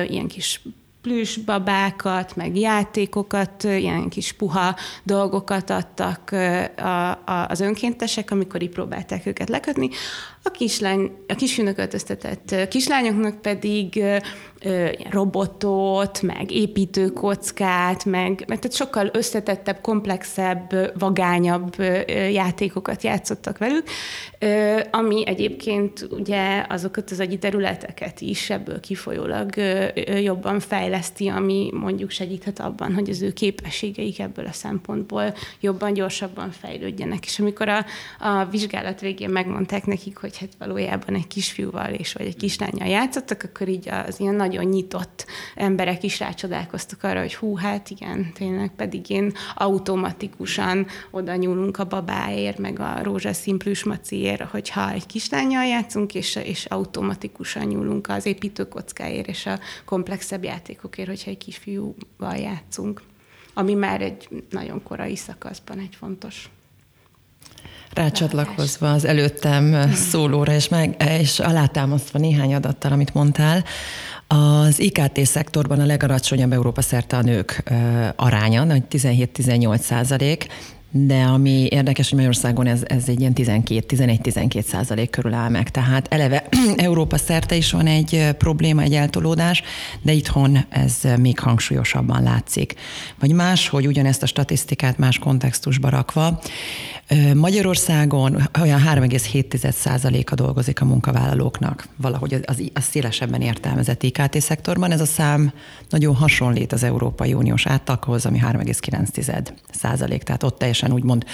ilyen 0.08 0.28
kis 0.28 0.62
plüss 1.02 1.38
babákat, 1.38 2.36
meg 2.36 2.58
játékokat, 2.58 3.64
ilyen 3.64 4.10
kis 4.10 4.32
puha 4.32 4.76
dolgokat 5.04 5.70
adtak 5.70 6.32
a, 6.78 7.10
a, 7.12 7.48
az 7.50 7.60
önkéntesek, 7.60 8.32
amikor 8.32 8.62
így 8.62 8.70
próbálták 8.70 9.26
őket 9.26 9.50
lekötni. 9.50 9.90
A 10.44 10.50
kislány, 10.50 11.12
a 11.28 11.36
kisfiúnak 11.36 11.78
öltöztetett 11.78 12.68
kislányoknak 12.70 13.42
pedig 13.42 14.04
robotot, 15.10 16.22
meg 16.22 16.52
építőkockát, 16.52 18.06
meg, 18.06 18.44
tehát 18.46 18.74
sokkal 18.74 19.10
összetettebb, 19.14 19.82
komplexebb, 19.82 21.00
vagányabb 21.00 21.76
játékokat 22.32 23.04
játszottak 23.04 23.58
velük, 23.58 23.84
ami 24.92 25.28
egyébként 25.28 26.08
ugye 26.10 26.66
azokat 26.70 27.12
az 27.12 27.20
agyi 27.20 27.38
területeket 27.38 28.22
is 28.22 28.50
ebből 28.50 28.80
kifolyólag 28.80 29.50
jobban 30.22 30.60
fejleszti, 30.60 31.28
ami 31.28 31.70
mondjuk 31.74 32.10
segíthet 32.10 32.60
abban, 32.60 32.94
hogy 32.94 33.10
az 33.10 33.22
ő 33.22 33.34
képességeik 33.34 34.20
ebből 34.20 34.46
a 34.46 34.52
szempontból 34.52 35.34
jobban, 35.60 35.94
gyorsabban 35.94 36.52
fejlődjenek. 36.52 37.26
És 37.26 37.40
amikor 37.40 37.70
a, 37.70 37.86
a 38.20 38.46
vizsgálat 38.46 39.02
végén 39.02 39.30
megmondták 39.30 39.86
nekik, 39.86 40.18
hogy 40.18 40.31
hát 40.38 40.50
valójában 40.58 41.16
egy 41.16 41.28
kisfiúval 41.28 41.94
és 41.94 42.14
vagy 42.14 42.26
egy 42.26 42.38
kislányjal 42.38 42.88
játszottak, 42.88 43.44
akkor 43.44 43.68
így 43.68 43.90
az 43.90 44.20
ilyen 44.20 44.36
nagyon 44.36 44.66
nyitott 44.66 45.26
emberek 45.56 46.04
is 46.04 46.20
rácsodálkoztak 46.20 47.04
arra, 47.04 47.20
hogy 47.20 47.36
hú, 47.36 47.56
hát 47.56 47.90
igen, 47.90 48.32
tényleg 48.34 48.72
pedig 48.76 49.10
én 49.10 49.34
automatikusan 49.56 50.88
oda 51.12 51.36
nyúlunk 51.36 51.78
a 51.78 51.86
babáért, 51.86 52.58
meg 52.58 52.80
a 52.80 53.00
rózsaszín 53.04 53.58
plüsmaciért, 53.58 54.42
hogyha 54.42 54.92
egy 54.92 55.06
kislányjal 55.06 55.66
játszunk, 55.66 56.16
és, 56.16 56.36
és 56.36 56.66
automatikusan 56.66 57.66
nyúlunk 57.66 58.10
az 58.10 58.26
építőkockáért 58.26 59.28
és 59.28 59.46
a 59.46 59.60
komplexebb 59.86 60.44
játékokért, 60.44 61.08
hogyha 61.08 61.30
egy 61.30 61.38
kisfiúval 61.38 62.36
játszunk 62.36 63.02
ami 63.54 63.74
már 63.74 64.02
egy 64.02 64.44
nagyon 64.50 64.84
korai 64.84 65.16
szakaszban 65.16 65.80
egy 65.80 65.96
fontos 65.96 66.50
Rácsatlakozva 67.94 68.92
az 68.92 69.06
előttem 69.06 69.94
szólóra, 69.94 70.54
és, 70.54 70.68
meg, 70.68 71.04
és 71.20 71.40
alátámasztva 71.40 72.20
néhány 72.20 72.54
adattal, 72.54 72.92
amit 72.92 73.14
mondtál, 73.14 73.64
az 74.28 74.80
IKT 74.80 75.26
szektorban 75.26 75.80
a 75.80 75.86
legalacsonyabb 75.86 76.52
Európa 76.52 76.82
szerte 76.82 77.18
a 77.18 77.22
nők 77.22 77.64
aránya, 78.16 78.66
17-18 78.90 79.80
százalék, 79.80 80.48
de 80.92 81.24
ami 81.24 81.68
érdekes, 81.70 82.10
hogy 82.10 82.18
Magyarországon 82.18 82.68
ez, 82.68 82.82
ez 82.86 83.04
egy 83.08 83.20
ilyen 83.20 83.34
12-11-12 83.36 84.64
százalék 84.64 85.10
körül 85.10 85.34
áll 85.34 85.50
meg. 85.50 85.70
Tehát 85.70 86.08
eleve 86.10 86.44
Európa 86.76 87.18
szerte 87.18 87.56
is 87.56 87.72
van 87.72 87.88
egy 87.88 88.28
probléma, 88.38 88.82
egy 88.82 88.94
eltolódás, 88.94 89.62
de 90.02 90.12
itthon 90.12 90.66
ez 90.70 90.98
még 91.18 91.40
hangsúlyosabban 91.40 92.24
látszik. 92.24 92.74
Vagy 93.20 93.32
más, 93.32 93.68
hogy 93.68 93.88
ugyanezt 93.88 94.24
a 94.24 94.26
statisztikát 94.26 94.98
más 94.98 95.20
kontextusba 95.20 95.90
rakva, 95.90 96.42
Magyarországon 97.34 98.50
olyan 98.62 98.82
3,7 98.86 99.72
százaléka 99.72 100.36
dolgozik 100.36 100.82
a 100.82 100.86
munkavállalóknak, 100.86 101.88
valahogy 101.96 102.34
az, 102.34 102.42
az, 102.46 102.64
az 102.74 102.84
szélesebben 102.84 103.42
értelmezett 103.42 104.04
IKT 104.04 104.42
szektorban. 104.42 104.92
Ez 104.92 105.02
a 105.02 105.06
szám 105.06 105.52
nagyon 105.90 106.16
hasonlít 106.16 106.74
az 106.74 106.84
Európai 106.84 107.34
Uniós 107.34 107.66
átlaghoz, 107.66 108.26
ami 108.26 108.40
3,9 108.44 109.48
százalék, 109.72 110.24
tehát 110.24 110.44
ott 110.44 110.58
teljesen 110.58 110.92
úgymond 110.94 111.26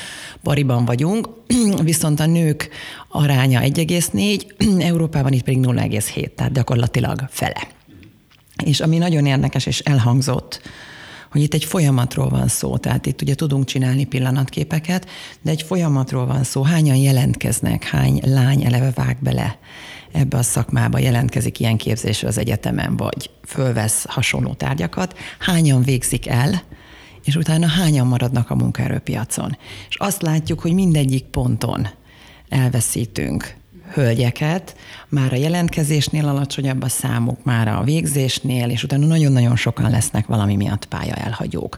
bariban 0.44 0.86
vagyunk, 0.86 1.30
viszont 1.84 2.20
a 2.20 2.26
nők 2.26 2.70
aránya 3.08 3.60
1,4, 3.62 4.82
Európában 4.90 5.34
itt 5.34 5.44
pedig 5.44 5.60
0,7, 5.60 6.34
tehát 6.36 6.54
gyakorlatilag 6.54 7.26
fele. 7.30 7.68
És 8.66 8.80
ami 8.80 8.98
nagyon 8.98 9.26
érdekes 9.26 9.66
és 9.66 9.80
elhangzott, 9.80 10.62
hogy 11.38 11.46
itt 11.46 11.54
egy 11.54 11.66
folyamatról 11.66 12.30
van 12.30 12.48
szó, 12.48 12.78
tehát 12.78 13.06
itt 13.06 13.22
ugye 13.22 13.36
tudunk 13.36 13.66
csinálni 13.66 14.06
pillanatképeket, 14.06 15.10
de 15.42 15.52
egy 15.52 15.62
folyamatról 15.62 16.26
van 16.26 16.44
szó, 16.44 16.62
hányan 16.62 16.96
jelentkeznek, 16.96 17.84
hány 17.84 18.22
lány 18.26 18.66
eleve 18.66 18.92
vág 18.96 19.18
bele 19.20 19.58
ebbe 20.12 20.38
a 20.38 20.44
szakmába, 20.44 21.00
jelentkezik 21.00 21.60
ilyen 21.60 21.78
képzésre 21.78 22.28
az 22.28 22.38
egyetemen, 22.38 22.96
vagy 22.96 23.30
fölvesz 23.46 24.06
hasonló 24.08 24.54
tárgyakat, 24.54 25.18
hányan 25.40 25.82
végzik 25.82 26.28
el, 26.28 26.62
és 27.24 27.36
utána 27.36 27.68
hányan 27.68 28.08
maradnak 28.08 28.50
a 28.50 28.56
munkaerőpiacon. 28.56 29.58
És 29.90 29.96
azt 29.96 30.22
látjuk, 30.22 30.60
hogy 30.60 30.74
mindegyik 30.74 31.24
ponton 31.24 31.88
elveszítünk 32.50 33.56
hölgyeket, 33.94 34.76
már 35.10 35.34
a 35.34 35.36
jelentkezésnél 35.36 36.28
alacsonyabb 36.28 36.84
a 36.84 36.90
számuk, 36.90 37.44
már 37.44 37.68
a 37.68 37.84
végzésnél, 37.84 38.70
és 38.70 38.84
utána 38.84 39.06
nagyon-nagyon 39.06 39.56
sokan 39.56 39.90
lesznek 39.90 40.26
valami 40.26 40.56
miatt 40.56 40.86
pálya 40.86 41.14
elhagyók. 41.14 41.78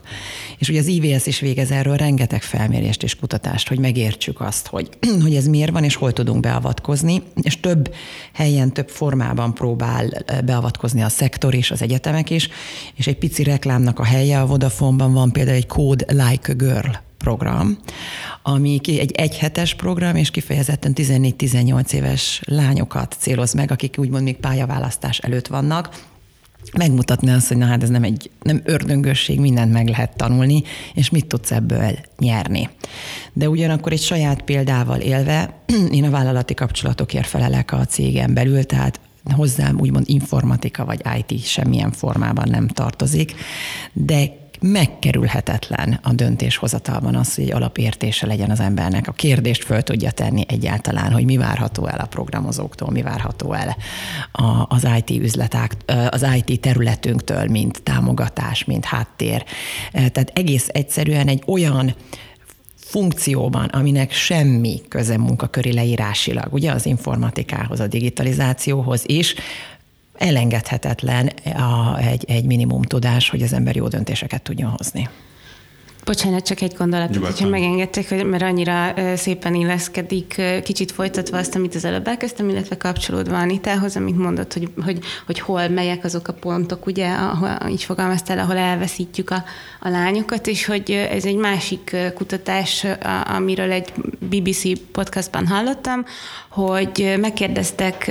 És 0.58 0.68
ugye 0.68 0.78
az 0.78 0.86
IVS 0.86 1.26
is 1.26 1.40
végez 1.40 1.70
erről 1.70 1.96
rengeteg 1.96 2.42
felmérést 2.42 3.02
és 3.02 3.16
kutatást, 3.16 3.68
hogy 3.68 3.78
megértsük 3.78 4.40
azt, 4.40 4.66
hogy, 4.66 4.88
hogy 5.22 5.34
ez 5.34 5.46
miért 5.46 5.72
van, 5.72 5.84
és 5.84 5.94
hol 5.94 6.12
tudunk 6.12 6.40
beavatkozni, 6.40 7.22
és 7.42 7.60
több 7.60 7.94
helyen, 8.32 8.72
több 8.72 8.88
formában 8.88 9.54
próbál 9.54 10.08
beavatkozni 10.44 11.02
a 11.02 11.08
szektor 11.08 11.54
és 11.54 11.70
az 11.70 11.82
egyetemek 11.82 12.30
is, 12.30 12.48
és 12.94 13.06
egy 13.06 13.18
pici 13.18 13.42
reklámnak 13.42 13.98
a 13.98 14.04
helye 14.04 14.40
a 14.40 14.46
Vodafone-ban 14.46 15.12
van 15.12 15.32
például 15.32 15.56
egy 15.56 15.66
Code 15.66 16.04
Like 16.08 16.52
a 16.52 16.54
Girl 16.54 17.08
program, 17.22 17.78
ami 18.42 18.80
egy 18.84 19.12
egyhetes 19.12 19.74
program, 19.74 20.16
és 20.16 20.30
kifejezetten 20.30 20.92
14-18 20.96 21.92
éves 21.92 22.42
lányokat 22.44 23.16
céloz 23.18 23.52
meg, 23.52 23.70
akik 23.70 23.94
úgymond 23.98 24.22
még 24.22 24.36
pályaválasztás 24.36 25.18
előtt 25.18 25.46
vannak, 25.46 26.08
megmutatni 26.78 27.30
azt, 27.30 27.48
hogy 27.48 27.56
na 27.56 27.66
hát 27.66 27.82
ez 27.82 27.88
nem 27.88 28.02
egy 28.02 28.30
nem 28.42 28.60
ördöngösség, 28.64 29.40
mindent 29.40 29.72
meg 29.72 29.88
lehet 29.88 30.16
tanulni, 30.16 30.62
és 30.94 31.10
mit 31.10 31.26
tudsz 31.26 31.50
ebből 31.50 31.98
nyerni. 32.18 32.68
De 33.32 33.48
ugyanakkor 33.48 33.92
egy 33.92 34.02
saját 34.02 34.42
példával 34.42 35.00
élve, 35.00 35.54
én 35.90 36.04
a 36.04 36.10
vállalati 36.10 36.54
kapcsolatokért 36.54 37.26
felelek 37.26 37.72
a 37.72 37.84
cégen 37.84 38.34
belül, 38.34 38.64
tehát 38.64 39.00
hozzám 39.24 39.80
úgymond 39.80 40.08
informatika 40.08 40.84
vagy 40.84 41.00
IT 41.18 41.44
semmilyen 41.44 41.92
formában 41.92 42.48
nem 42.48 42.68
tartozik, 42.68 43.34
de 43.92 44.48
megkerülhetetlen 44.60 45.98
a 46.02 46.12
döntéshozatalban 46.12 47.14
az, 47.14 47.34
hogy 47.34 47.44
egy 47.44 47.52
alapértése 47.52 48.26
legyen 48.26 48.50
az 48.50 48.60
embernek. 48.60 49.08
A 49.08 49.12
kérdést 49.12 49.64
föl 49.64 49.82
tudja 49.82 50.10
tenni 50.10 50.44
egyáltalán, 50.48 51.12
hogy 51.12 51.24
mi 51.24 51.36
várható 51.36 51.86
el 51.86 51.98
a 51.98 52.06
programozóktól, 52.06 52.90
mi 52.90 53.02
várható 53.02 53.52
el 53.52 53.76
az 54.68 54.88
IT 54.96 55.10
üzleták, 55.10 55.76
az 56.08 56.26
IT 56.36 56.60
területünktől, 56.60 57.44
mint 57.46 57.82
támogatás, 57.82 58.64
mint 58.64 58.84
háttér. 58.84 59.44
Tehát 59.92 60.30
egész 60.34 60.68
egyszerűen 60.68 61.28
egy 61.28 61.42
olyan 61.46 61.94
funkcióban, 62.76 63.64
aminek 63.64 64.12
semmi 64.12 64.80
köze 64.88 65.18
munkaköri 65.18 65.72
leírásilag, 65.72 66.52
ugye 66.52 66.72
az 66.72 66.86
informatikához, 66.86 67.80
a 67.80 67.86
digitalizációhoz 67.86 69.02
is, 69.06 69.34
elengedhetetlen 70.20 71.26
a, 71.44 71.98
egy, 71.98 72.24
egy 72.28 72.44
minimum 72.44 72.82
tudás, 72.82 73.30
hogy 73.30 73.42
az 73.42 73.52
ember 73.52 73.76
jó 73.76 73.88
döntéseket 73.88 74.42
tudjon 74.42 74.70
hozni. 74.76 75.08
Bocsánat, 76.04 76.46
csak 76.46 76.60
egy 76.60 76.74
gondolat, 76.78 77.16
hogyha 77.16 77.48
megengedtek, 77.48 78.08
hogy 78.08 78.24
mert 78.24 78.42
annyira 78.42 78.94
szépen 79.16 79.54
illeszkedik, 79.54 80.42
kicsit 80.64 80.92
folytatva 80.92 81.38
azt, 81.38 81.54
amit 81.54 81.74
az 81.74 81.84
előbb 81.84 82.08
elkezdtem, 82.08 82.48
illetve 82.48 82.76
kapcsolódva 82.76 83.38
Anitához, 83.38 83.96
amit 83.96 84.16
mondott, 84.16 84.52
hogy, 84.52 84.70
hogy, 84.84 84.98
hogy 85.26 85.40
hol 85.40 85.68
melyek 85.68 86.04
azok 86.04 86.28
a 86.28 86.32
pontok, 86.32 86.86
ugye, 86.86 87.08
ahol, 87.08 87.58
így 87.70 87.82
fogalmaztál, 87.82 88.38
ahol 88.38 88.56
elveszítjük 88.56 89.30
a, 89.30 89.44
a 89.80 89.88
lányokat, 89.88 90.46
és 90.46 90.64
hogy 90.64 90.90
ez 90.90 91.24
egy 91.24 91.36
másik 91.36 91.96
kutatás, 92.14 92.86
amiről 93.36 93.70
egy 93.70 93.92
BBC 94.18 94.62
podcastban 94.92 95.46
hallottam, 95.46 96.04
hogy 96.48 97.14
megkérdeztek 97.20 98.10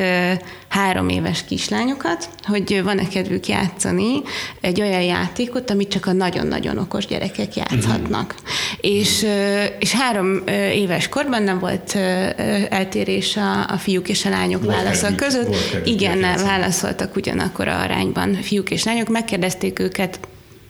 három 0.69 1.09
éves 1.09 1.45
kislányokat, 1.45 2.29
hogy 2.43 2.83
van-e 2.83 3.07
kedvük 3.07 3.47
játszani 3.47 4.21
egy 4.61 4.81
olyan 4.81 5.01
játékot, 5.01 5.69
amit 5.69 5.89
csak 5.89 6.05
a 6.05 6.11
nagyon-nagyon 6.11 6.77
okos 6.77 7.05
gyerekek 7.05 7.55
játszhatnak. 7.55 8.35
Uh-huh. 8.35 8.95
És, 8.95 9.25
és 9.79 9.91
három 9.91 10.43
éves 10.73 11.09
korban 11.09 11.43
nem 11.43 11.59
volt 11.59 11.95
eltérés 12.69 13.37
a, 13.37 13.69
a 13.69 13.77
fiúk 13.77 14.09
és 14.09 14.25
a 14.25 14.29
lányok 14.29 14.65
válasza 14.65 15.15
között. 15.15 15.55
Igen, 15.83 16.19
válaszoltak 16.21 17.15
ugyanakkor 17.15 17.67
a 17.67 17.79
arányban 17.81 18.33
fiúk 18.33 18.69
és 18.69 18.83
lányok. 18.83 19.09
Megkérdezték 19.09 19.79
őket 19.79 20.19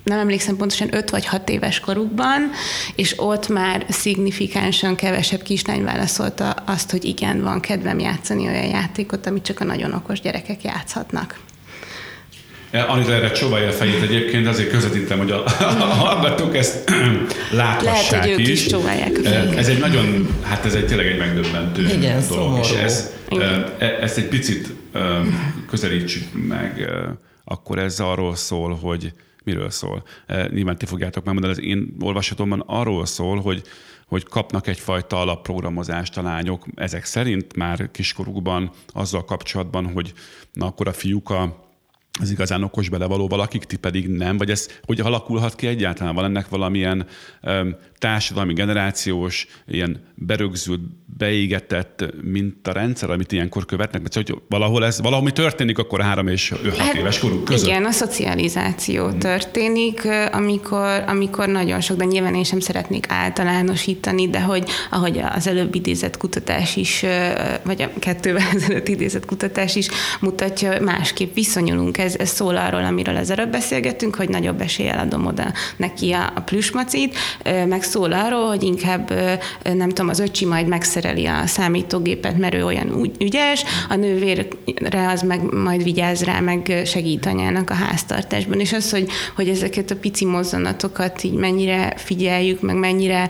nem 0.09 0.19
emlékszem 0.19 0.57
pontosan 0.57 0.95
5 0.95 1.09
vagy 1.09 1.25
6 1.25 1.49
éves 1.49 1.79
korukban, 1.79 2.49
és 2.95 3.13
ott 3.17 3.47
már 3.47 3.85
szignifikánsan 3.89 4.95
kevesebb 4.95 5.41
kislány 5.41 5.83
válaszolta 5.83 6.49
azt, 6.49 6.91
hogy 6.91 7.05
igen, 7.05 7.41
van 7.43 7.59
kedvem 7.59 7.99
játszani 7.99 8.47
olyan 8.47 8.65
játékot, 8.67 9.25
amit 9.25 9.43
csak 9.43 9.59
a 9.59 9.63
nagyon 9.63 9.93
okos 9.93 10.21
gyerekek 10.21 10.63
játszhatnak. 10.63 11.39
Anita 12.87 13.13
erre 13.13 13.31
csóválja 13.31 13.67
a 13.67 13.71
fejét 13.71 14.01
egyébként, 14.01 14.47
azért 14.47 14.69
közvetítem, 14.69 15.17
hogy 15.17 15.31
a, 15.31 15.43
a 15.59 15.85
hallgatók 15.85 16.55
ezt 16.55 16.91
láthassák 17.51 18.11
Lehet, 18.11 18.25
hogy 18.25 18.31
ők 18.31 18.47
is. 18.47 18.49
is 18.49 18.65
csóválják 18.65 19.17
a 19.17 19.29
fejüket. 19.29 19.57
Ez 19.57 19.67
egy 19.67 19.79
nagyon, 19.79 20.37
hát 20.41 20.65
ez 20.65 20.73
egy 20.73 20.85
tényleg 20.85 21.05
egy 21.07 21.17
megdöbbentő 21.17 21.81
Igen, 21.81 22.23
dolog. 22.29 22.59
És 22.59 22.67
szomorú. 22.67 22.83
ez, 22.83 23.11
e- 23.77 23.97
ezt 24.01 24.17
egy 24.17 24.27
picit 24.27 24.67
közelítsük 25.69 26.47
meg, 26.47 26.89
akkor 27.43 27.79
ez 27.79 27.99
arról 27.99 28.35
szól, 28.35 28.75
hogy 28.81 29.13
miről 29.43 29.69
szól. 29.69 30.03
Nyilván 30.49 30.77
ti 30.77 30.85
fogjátok 30.85 31.23
megmondani, 31.23 31.53
az 31.53 31.61
én 31.61 31.95
olvasatomban 32.01 32.63
arról 32.65 33.05
szól, 33.05 33.39
hogy 33.41 33.63
hogy 34.09 34.23
kapnak 34.23 34.67
egyfajta 34.67 35.19
alapprogramozást 35.21 36.17
a 36.17 36.21
lányok, 36.21 36.65
ezek 36.75 37.05
szerint 37.05 37.55
már 37.55 37.91
kiskorukban 37.91 38.71
azzal 38.87 39.25
kapcsolatban, 39.25 39.91
hogy 39.91 40.13
na 40.53 40.65
akkor 40.65 40.87
a 40.87 40.93
fiúk 40.93 41.29
a 41.29 41.68
az 42.19 42.31
igazán 42.31 42.63
okos 42.63 42.89
belevalóval, 42.89 43.39
akik 43.39 43.63
ti 43.63 43.77
pedig 43.77 44.07
nem, 44.07 44.37
vagy 44.37 44.49
ez 44.49 44.67
hogy 44.85 44.99
alakulhat 44.99 45.55
ki 45.55 45.67
egyáltalán? 45.67 46.15
Van 46.15 46.23
ennek 46.23 46.49
valamilyen 46.49 47.05
um, 47.43 47.75
társadalmi, 47.97 48.53
generációs, 48.53 49.47
ilyen 49.67 50.01
berögzült, 50.15 50.81
beégetett 51.17 52.05
mintarendszer, 52.21 53.09
amit 53.09 53.31
ilyenkor 53.31 53.65
követnek? 53.65 54.01
Mert 54.01 54.13
hogy 54.13 54.35
valahol 54.49 54.85
ez, 54.85 55.01
valami 55.01 55.31
történik 55.31 55.77
akkor 55.77 56.01
három 56.01 56.27
és 56.27 56.53
öt 56.63 56.77
hat 56.77 56.95
éves 56.95 57.19
koruk 57.19 57.43
között. 57.43 57.67
Igen, 57.67 57.85
a 57.85 57.91
szocializáció 57.91 59.07
hmm. 59.07 59.19
történik, 59.19 60.07
amikor, 60.31 61.03
amikor 61.07 61.47
nagyon 61.47 61.81
sok, 61.81 61.97
de 61.97 62.05
nyilván 62.05 62.35
én 62.35 62.43
sem 62.43 62.59
szeretnék 62.59 63.05
általánosítani, 63.09 64.29
de 64.29 64.41
hogy 64.41 64.69
ahogy 64.89 65.21
az 65.35 65.47
előbb 65.47 65.75
idézett 65.75 66.17
kutatás 66.17 66.75
is, 66.75 67.05
vagy 67.63 67.81
a 67.81 67.89
kettővel 67.99 68.47
ezelőtt 68.55 68.87
idézett 68.87 69.25
kutatás 69.25 69.75
is 69.75 69.87
mutatja, 70.19 70.81
másképp 70.81 71.33
viszonyulunk. 71.33 71.97
Ez, 71.97 72.08
ez 72.15 72.29
szól 72.29 72.57
arról, 72.57 72.83
amiről 72.83 73.15
az 73.15 73.29
előbb 73.29 73.51
beszélgettünk, 73.51 74.15
hogy 74.15 74.29
nagyobb 74.29 74.61
eséllyel 74.61 74.99
adom 74.99 75.25
oda 75.25 75.53
neki 75.77 76.11
a, 76.11 76.31
a 76.35 76.41
plüsmacit, 76.41 77.17
meg 77.67 77.83
szól 77.83 78.13
arról, 78.13 78.47
hogy 78.47 78.63
inkább 78.63 79.13
nem 79.63 79.89
tudom, 79.89 80.09
az 80.09 80.19
öcsi 80.19 80.45
majd 80.45 80.67
megszereli 80.67 81.25
a 81.25 81.45
számítógépet, 81.45 82.37
mert 82.37 82.53
ő 82.53 82.65
olyan 82.65 83.11
ügyes, 83.19 83.63
a 83.89 83.95
nővérre 83.95 85.09
az 85.09 85.21
meg 85.21 85.53
majd 85.53 85.83
vigyáz 85.83 86.23
rá, 86.23 86.39
meg 86.39 86.81
segít 86.85 87.25
anyának 87.25 87.69
a 87.69 87.73
háztartásban. 87.73 88.59
És 88.59 88.73
az, 88.73 88.91
hogy, 88.91 89.07
hogy 89.35 89.49
ezeket 89.49 89.91
a 89.91 89.95
pici 89.95 90.25
mozzanatokat 90.25 91.23
így 91.23 91.33
mennyire 91.33 91.93
figyeljük, 91.95 92.61
meg 92.61 92.75
mennyire 92.75 93.29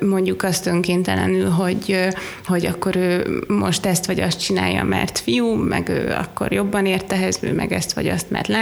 mondjuk 0.00 0.42
azt 0.42 0.66
önkéntelenül, 0.66 1.48
hogy, 1.48 2.08
hogy 2.46 2.66
akkor 2.66 2.96
ő 2.96 3.42
most 3.48 3.86
ezt 3.86 4.06
vagy 4.06 4.20
azt 4.20 4.40
csinálja, 4.40 4.84
mert 4.84 5.18
fiú, 5.18 5.54
meg 5.54 5.88
ő 5.88 6.14
akkor 6.18 6.52
jobban 6.52 6.86
ért 6.86 7.12
ehhez, 7.12 7.38
ő 7.40 7.52
meg 7.52 7.72
ezt 7.72 7.92
vagy 7.94 8.08
azt, 8.08 8.30
mert. 8.30 8.52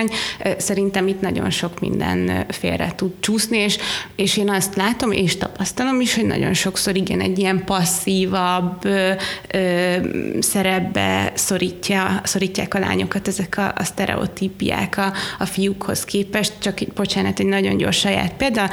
Szerintem 0.58 1.06
itt 1.06 1.20
nagyon 1.20 1.50
sok 1.50 1.80
minden 1.80 2.46
félre 2.48 2.92
tud 2.96 3.12
csúszni, 3.20 3.58
és, 3.58 3.78
és 4.16 4.36
én 4.36 4.50
azt 4.50 4.76
látom, 4.76 5.12
és 5.12 5.36
tapasztalom 5.36 6.00
is, 6.00 6.14
hogy 6.14 6.26
nagyon 6.26 6.54
sokszor 6.54 6.96
igen, 6.96 7.20
egy 7.20 7.38
ilyen 7.38 7.64
passzívabb 7.64 8.84
ö, 8.84 9.12
ö, 9.48 9.96
szerepbe 10.40 11.32
szorítja, 11.34 12.20
szorítják 12.24 12.74
a 12.74 12.78
lányokat 12.78 13.28
ezek 13.28 13.58
a, 13.58 13.72
a 13.76 13.84
sztereotípiák 13.84 14.96
a, 14.98 15.12
a 15.38 15.44
fiúkhoz 15.44 16.04
képest. 16.04 16.52
Csak 16.58 16.78
bocsánat, 16.94 17.38
egy 17.38 17.46
nagyon 17.46 17.76
gyors 17.76 17.98
saját 17.98 18.32
példa. 18.32 18.70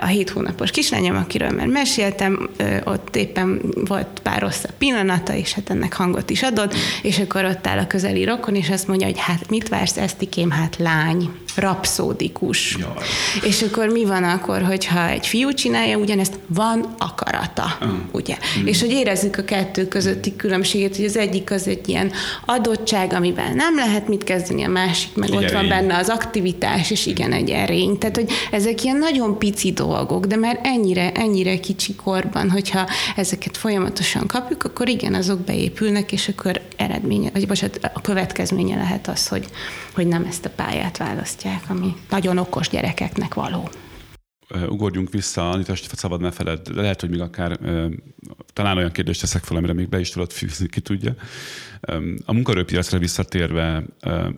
A 0.00 0.06
hét 0.06 0.30
hónapos 0.30 0.70
kislányom, 0.70 1.16
akiről 1.16 1.50
már 1.50 1.66
meséltem, 1.66 2.50
ott 2.84 3.16
éppen 3.16 3.60
volt 3.88 4.20
pár 4.22 4.40
rosszabb 4.40 4.72
pillanata, 4.78 5.34
és 5.34 5.52
hát 5.52 5.70
ennek 5.70 5.92
hangot 5.92 6.30
is 6.30 6.42
adott, 6.42 6.74
és 7.02 7.18
akkor 7.18 7.44
ott 7.44 7.66
áll 7.66 7.78
a 7.78 7.86
közeli 7.86 8.24
rokon, 8.24 8.54
és 8.54 8.70
azt 8.70 8.88
mondja, 8.88 9.06
hogy 9.06 9.18
hát 9.18 9.50
mit 9.50 9.68
vársz, 9.68 9.95
Esztikém, 9.96 10.50
hát 10.50 10.76
lány, 10.78 11.30
rapszódikus. 11.56 12.76
Jaj. 12.80 12.92
És 13.42 13.62
akkor 13.62 13.88
mi 13.88 14.04
van 14.04 14.24
akkor, 14.24 14.62
hogyha 14.62 15.08
egy 15.08 15.26
fiú 15.26 15.52
csinálja 15.52 15.96
ugyanezt, 15.96 16.38
van 16.46 16.94
akarata, 16.98 17.78
uh. 17.80 17.88
ugye? 18.12 18.36
Mm. 18.60 18.66
És 18.66 18.80
hogy 18.80 18.90
érezzük 18.90 19.36
a 19.36 19.44
kettő 19.44 19.88
közötti 19.88 20.36
különbséget, 20.36 20.96
hogy 20.96 21.04
az 21.04 21.16
egyik 21.16 21.50
az 21.50 21.68
egy 21.68 21.88
ilyen 21.88 22.12
adottság, 22.44 23.12
amivel 23.12 23.52
nem 23.52 23.76
lehet 23.76 24.08
mit 24.08 24.24
kezdeni, 24.24 24.62
a 24.62 24.68
másik 24.68 25.14
meg 25.14 25.28
igen, 25.28 25.44
ott 25.44 25.50
van 25.50 25.68
benne 25.68 25.96
az 25.96 26.08
aktivitás, 26.08 26.90
és 26.90 27.06
igen, 27.06 27.32
egy 27.32 27.50
erény. 27.50 27.98
Tehát, 27.98 28.16
hogy 28.16 28.30
ezek 28.50 28.84
ilyen 28.84 28.96
nagyon 28.96 29.38
pici 29.38 29.72
dolgok, 29.72 30.26
de 30.26 30.36
már 30.36 30.60
ennyire, 30.62 31.12
ennyire 31.12 31.60
kicsi 31.60 31.94
korban, 31.94 32.50
hogyha 32.50 32.88
ezeket 33.16 33.56
folyamatosan 33.56 34.26
kapjuk, 34.26 34.64
akkor 34.64 34.88
igen, 34.88 35.14
azok 35.14 35.38
beépülnek, 35.38 36.12
és 36.12 36.28
akkor 36.28 36.60
eredménye, 36.76 37.30
vagy 37.32 37.46
bocsánat, 37.46 37.90
a 37.94 38.00
következménye 38.00 38.76
lehet 38.76 39.08
az, 39.08 39.28
hogy, 39.28 39.46
hogy 39.96 40.06
nem 40.06 40.24
ezt 40.24 40.44
a 40.44 40.50
pályát 40.50 40.96
választják, 40.96 41.62
ami 41.68 41.94
nagyon 42.10 42.38
okos 42.38 42.68
gyerekeknek 42.68 43.34
való 43.34 43.68
ugorjunk 44.68 45.10
vissza, 45.10 45.50
Anita, 45.50 45.74
szabad 45.76 46.20
ne 46.20 46.30
feled, 46.30 46.74
lehet, 46.74 47.00
hogy 47.00 47.10
még 47.10 47.20
akár 47.20 47.58
talán 48.52 48.76
olyan 48.76 48.92
kérdést 48.92 49.20
teszek 49.20 49.44
fel, 49.44 49.56
amire 49.56 49.72
még 49.72 49.88
be 49.88 50.00
is 50.00 50.10
tudod 50.10 50.32
fűzni, 50.32 50.68
ki 50.68 50.80
tudja. 50.80 51.14
A 52.24 52.32
munkaerőpiacra 52.32 52.98
visszatérve, 52.98 53.84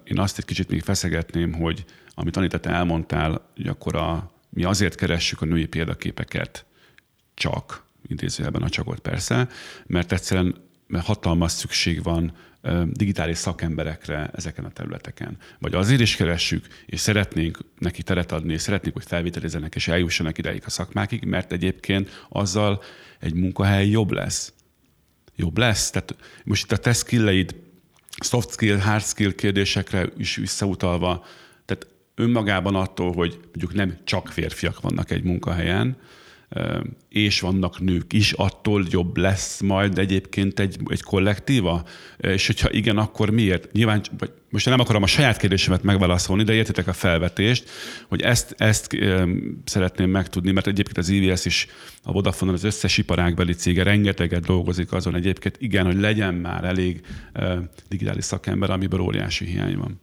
én 0.05 0.19
azt 0.19 0.39
egy 0.39 0.45
kicsit 0.45 0.71
még 0.71 0.83
feszegetném, 0.83 1.53
hogy 1.53 1.85
amit 2.15 2.37
Anita, 2.37 2.61
te 2.61 2.71
elmondtál, 2.71 3.51
hogy 3.57 3.67
akkor 3.67 3.97
a, 3.97 4.31
mi 4.51 4.65
azért 4.65 4.95
keressük 4.95 5.43
a 5.43 5.45
női 5.45 5.67
példaképeket 5.67 6.67
csak, 7.35 7.85
idézőjelben 8.07 8.63
a 8.63 8.69
csakot 8.69 8.99
persze, 8.99 9.49
mert 9.87 10.13
egyszerűen 10.13 10.68
hatalmas 10.93 11.53
szükség 11.53 12.03
van 12.03 12.33
digitális 12.85 13.39
szakemberekre 13.39 14.31
ezeken 14.35 14.65
a 14.65 14.71
területeken. 14.71 15.37
Vagy 15.59 15.75
azért 15.75 16.01
is 16.01 16.17
keressük, 16.17 16.67
és 16.87 17.01
szeretnénk 17.01 17.59
neki 17.79 18.03
teret 18.03 18.33
adni, 18.33 18.53
és 18.53 18.61
szeretnénk, 18.61 18.95
hogy 18.95 19.05
felvételizzenek, 19.07 19.75
és 19.75 19.89
eljussanak 19.89 20.39
ideig 20.39 20.63
a 20.67 20.71
szakmákig, 20.71 21.25
mert 21.25 21.53
egyébként 21.53 22.27
azzal 22.29 22.83
egy 23.21 23.35
munkahely 23.35 23.89
jobb 23.89 24.11
lesz. 24.11 24.53
Jobb 25.37 25.59
lesz. 25.59 25.91
Tehát 25.91 26.17
most 26.45 26.65
itt 26.65 26.73
a 26.73 26.77
te 26.77 26.93
skilleid, 26.93 27.55
soft 28.25 28.51
skill, 28.51 28.79
hard 28.79 29.03
skill 29.03 29.35
kérdésekre 29.35 30.09
is 30.17 30.37
visszautalva, 30.37 31.25
tehát 31.65 31.87
önmagában 32.15 32.75
attól, 32.75 33.13
hogy 33.13 33.39
mondjuk 33.43 33.75
nem 33.75 33.99
csak 34.05 34.29
férfiak 34.29 34.81
vannak 34.81 35.11
egy 35.11 35.23
munkahelyen, 35.23 35.97
és 37.09 37.41
vannak 37.41 37.81
nők 37.81 38.13
is, 38.13 38.33
attól 38.33 38.85
jobb 38.91 39.17
lesz 39.17 39.61
majd 39.61 39.99
egyébként 39.99 40.61
egy, 40.61 40.77
egy 40.87 41.03
kollektíva? 41.03 41.85
És 42.19 42.47
hogyha 42.47 42.71
igen, 42.71 42.97
akkor 42.97 43.31
miért? 43.31 43.73
Nyilván, 43.73 44.03
vagy 44.19 44.33
most 44.51 44.67
nem 44.67 44.81
akarom 44.81 45.03
a 45.03 45.07
saját 45.07 45.37
kérdésemet 45.37 45.83
megválaszolni, 45.83 46.43
de 46.43 46.53
értitek 46.53 46.87
a 46.87 46.93
felvetést, 46.93 47.71
hogy 48.09 48.23
ezt, 48.23 48.55
ezt 48.59 48.97
szeretném 49.65 50.11
megtudni, 50.11 50.51
mert 50.51 50.67
egyébként 50.67 50.99
az 50.99 51.09
IVS 51.09 51.45
is 51.45 51.67
a 52.03 52.13
vodafone 52.13 52.53
az 52.53 52.65
összes 52.65 52.99
iparágbeli 52.99 53.53
cége 53.53 53.83
rengeteget 53.83 54.47
dolgozik 54.47 54.93
azon 54.93 55.15
egyébként, 55.15 55.57
igen, 55.59 55.85
hogy 55.85 56.01
legyen 56.01 56.35
már 56.35 56.65
elég 56.65 57.01
digitális 57.89 58.25
szakember, 58.25 58.71
amiből 58.71 59.01
óriási 59.01 59.45
hiány 59.45 59.77
van. 59.77 60.01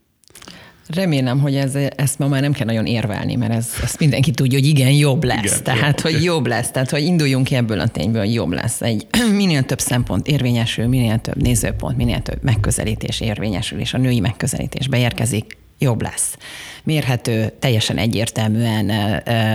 Remélem, 0.88 1.40
hogy 1.40 1.56
ez, 1.56 1.76
ezt 1.96 2.20
ma 2.20 2.28
már 2.28 2.42
nem 2.42 2.52
kell 2.52 2.66
nagyon 2.66 2.86
érvelni, 2.86 3.36
mert 3.36 3.54
ez, 3.54 3.70
ezt 3.84 4.00
mindenki 4.00 4.32
tudja, 4.32 4.60
hogy 4.60 4.68
igen, 4.68 4.92
jobb 4.92 5.24
lesz. 5.24 5.44
Igen, 5.44 5.64
Tehát, 5.64 6.02
jó. 6.02 6.12
hogy 6.12 6.24
jobb 6.24 6.48
lesz. 6.48 6.72
Tehát, 6.72 6.90
hogy 6.90 7.04
induljunk 7.04 7.46
ki 7.46 7.56
ebből 7.56 7.80
a 7.80 7.88
tényből, 7.88 8.22
hogy 8.22 8.34
jobb 8.34 8.52
lesz. 8.52 8.82
Egy 8.82 9.08
minél 9.36 9.64
több 9.64 9.80
szempont 9.80 10.28
érvényesül, 10.28 10.88
minél 10.88 11.20
több 11.20 11.42
nézőpont, 11.42 11.98
minél 11.98 12.22
több 12.22 12.44
megközelítés 12.44 13.22
érvényesül, 13.22 13.80
és 13.80 13.94
a 13.94 13.98
női 13.98 14.20
megközelítés 14.20 14.88
beérkezik, 14.88 15.58
jobb 15.80 16.02
lesz. 16.02 16.38
Mérhető, 16.86 17.54
teljesen 17.60 17.98
egyértelműen 17.98 18.90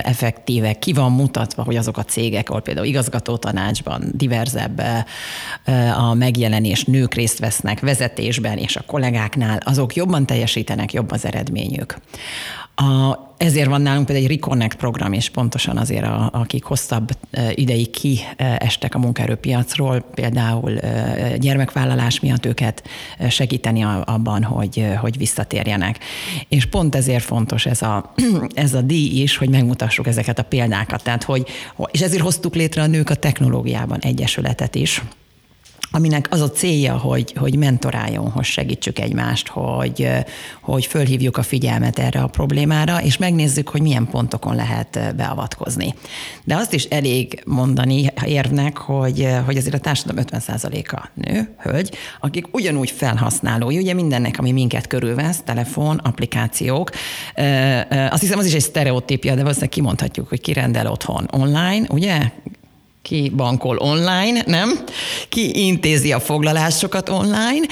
effektíve, 0.04 0.72
ki 0.72 0.92
van 0.92 1.12
mutatva, 1.12 1.62
hogy 1.62 1.76
azok 1.76 1.96
a 1.98 2.04
cégek, 2.04 2.48
ahol 2.48 2.62
például 2.62 2.86
igazgató 2.86 3.36
tanácsban 3.36 4.04
diverzebb 4.12 4.82
a 5.96 6.14
megjelenés, 6.14 6.84
nők 6.84 7.14
részt 7.14 7.38
vesznek 7.38 7.80
vezetésben, 7.80 8.58
és 8.58 8.76
a 8.76 8.82
kollégáknál, 8.86 9.58
azok 9.64 9.94
jobban 9.94 10.26
teljesítenek, 10.26 10.92
jobb 10.92 11.10
az 11.10 11.24
eredményük. 11.24 11.96
A, 12.80 13.18
ezért 13.36 13.68
van 13.68 13.82
nálunk 13.82 14.06
például 14.06 14.26
egy 14.26 14.36
Reconnect 14.36 14.76
program, 14.76 15.12
és 15.12 15.30
pontosan 15.30 15.76
azért, 15.76 16.04
a, 16.04 16.30
akik 16.32 16.64
hosszabb 16.64 17.10
ideig 17.54 17.90
kiestek 17.90 18.94
a 18.94 18.98
munkaerőpiacról, 18.98 20.00
például 20.14 20.78
gyermekvállalás 21.38 22.20
miatt 22.20 22.46
őket 22.46 22.82
segíteni 23.28 23.82
abban, 24.04 24.42
hogy, 24.42 24.86
hogy 25.00 25.18
visszatérjenek. 25.18 25.98
És 26.48 26.66
pont 26.66 26.94
ezért 26.94 27.24
fontos 27.24 27.66
ez 27.66 27.82
a, 27.82 28.12
ez 28.54 28.74
a 28.74 28.80
díj 28.80 29.22
is, 29.22 29.36
hogy 29.36 29.48
megmutassuk 29.48 30.06
ezeket 30.06 30.38
a 30.38 30.42
példákat. 30.42 31.02
Tehát, 31.02 31.22
hogy, 31.22 31.46
és 31.90 32.00
ezért 32.00 32.22
hoztuk 32.22 32.54
létre 32.54 32.82
a 32.82 32.86
Nők 32.86 33.10
a 33.10 33.14
Technológiában 33.14 33.98
Egyesületet 33.98 34.74
is, 34.74 35.02
aminek 35.90 36.26
az 36.30 36.40
a 36.40 36.50
célja, 36.50 36.96
hogy, 36.96 37.34
hogy 37.36 37.56
mentoráljon, 37.56 38.30
hogy 38.30 38.44
segítsük 38.44 38.98
egymást, 38.98 39.48
hogy, 39.48 40.08
hogy 40.60 40.86
fölhívjuk 40.86 41.36
a 41.36 41.42
figyelmet 41.42 41.98
erre 41.98 42.20
a 42.20 42.26
problémára, 42.26 43.02
és 43.02 43.16
megnézzük, 43.16 43.68
hogy 43.68 43.82
milyen 43.82 44.08
pontokon 44.10 44.54
lehet 44.54 45.14
beavatkozni. 45.16 45.94
De 46.44 46.56
azt 46.56 46.72
is 46.72 46.84
elég 46.84 47.42
mondani 47.46 48.06
érnek, 48.24 48.76
hogy, 48.76 49.28
hogy 49.44 49.56
azért 49.56 49.74
a 49.74 49.78
társadalom 49.78 50.24
50%-a 50.28 51.08
nő, 51.14 51.54
hölgy, 51.58 51.94
akik 52.20 52.46
ugyanúgy 52.52 52.90
felhasználói, 52.90 53.78
ugye 53.78 53.94
mindennek, 53.94 54.38
ami 54.38 54.52
minket 54.52 54.86
körülvesz, 54.86 55.40
telefon, 55.44 55.96
applikációk. 55.96 56.90
Azt 58.10 58.20
hiszem, 58.20 58.38
az 58.38 58.46
is 58.46 58.54
egy 58.54 58.60
sztereotípia, 58.60 59.30
de 59.30 59.40
valószínűleg 59.40 59.70
kimondhatjuk, 59.70 60.28
hogy 60.28 60.40
kirendel 60.40 60.86
otthon 60.86 61.28
online, 61.32 61.86
ugye? 61.88 62.30
Ki 63.02 63.32
bankol 63.36 63.76
online, 63.76 64.42
nem? 64.46 64.70
Ki 65.28 65.66
intézi 65.66 66.12
a 66.12 66.20
foglalásokat 66.20 67.08
online, 67.08 67.66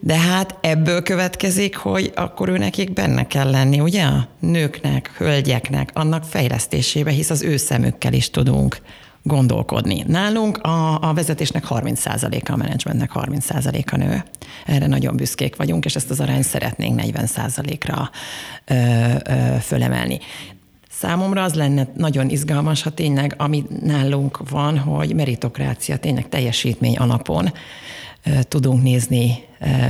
de 0.00 0.18
hát 0.18 0.56
ebből 0.60 1.02
következik, 1.02 1.76
hogy 1.76 2.12
akkor 2.14 2.48
ő 2.48 2.58
nekik 2.58 2.92
benne 2.92 3.26
kell 3.26 3.50
lenni, 3.50 3.80
ugye? 3.80 4.06
Nőknek, 4.40 5.14
hölgyeknek, 5.16 5.90
annak 5.92 6.24
fejlesztésébe, 6.24 7.10
hisz 7.10 7.30
az 7.30 7.42
ő 7.42 7.56
szemükkel 7.56 8.12
is 8.12 8.30
tudunk 8.30 8.80
gondolkodni. 9.22 10.04
Nálunk 10.06 10.58
a, 10.58 11.08
a 11.08 11.12
vezetésnek 11.14 11.64
30%-a, 11.68 12.52
a 12.52 12.56
menedzsmentnek 12.56 13.10
30%-a 13.14 13.96
nő. 13.96 14.24
Erre 14.66 14.86
nagyon 14.86 15.16
büszkék 15.16 15.56
vagyunk, 15.56 15.84
és 15.84 15.94
ezt 15.94 16.10
az 16.10 16.20
arányt 16.20 16.44
szeretnénk 16.44 17.00
40%-ra 17.04 18.10
ö, 18.64 18.74
ö, 18.74 19.56
fölemelni. 19.60 20.18
Számomra 21.02 21.42
az 21.42 21.54
lenne 21.54 21.88
nagyon 21.96 22.28
izgalmas, 22.28 22.82
ha 22.82 22.90
tényleg, 22.90 23.34
ami 23.36 23.64
nálunk 23.82 24.48
van, 24.50 24.78
hogy 24.78 25.14
meritokrácia, 25.14 25.96
tényleg 25.96 26.28
teljesítmény 26.28 26.96
alapon 26.96 27.52
tudunk 28.48 28.82
nézni 28.82 29.44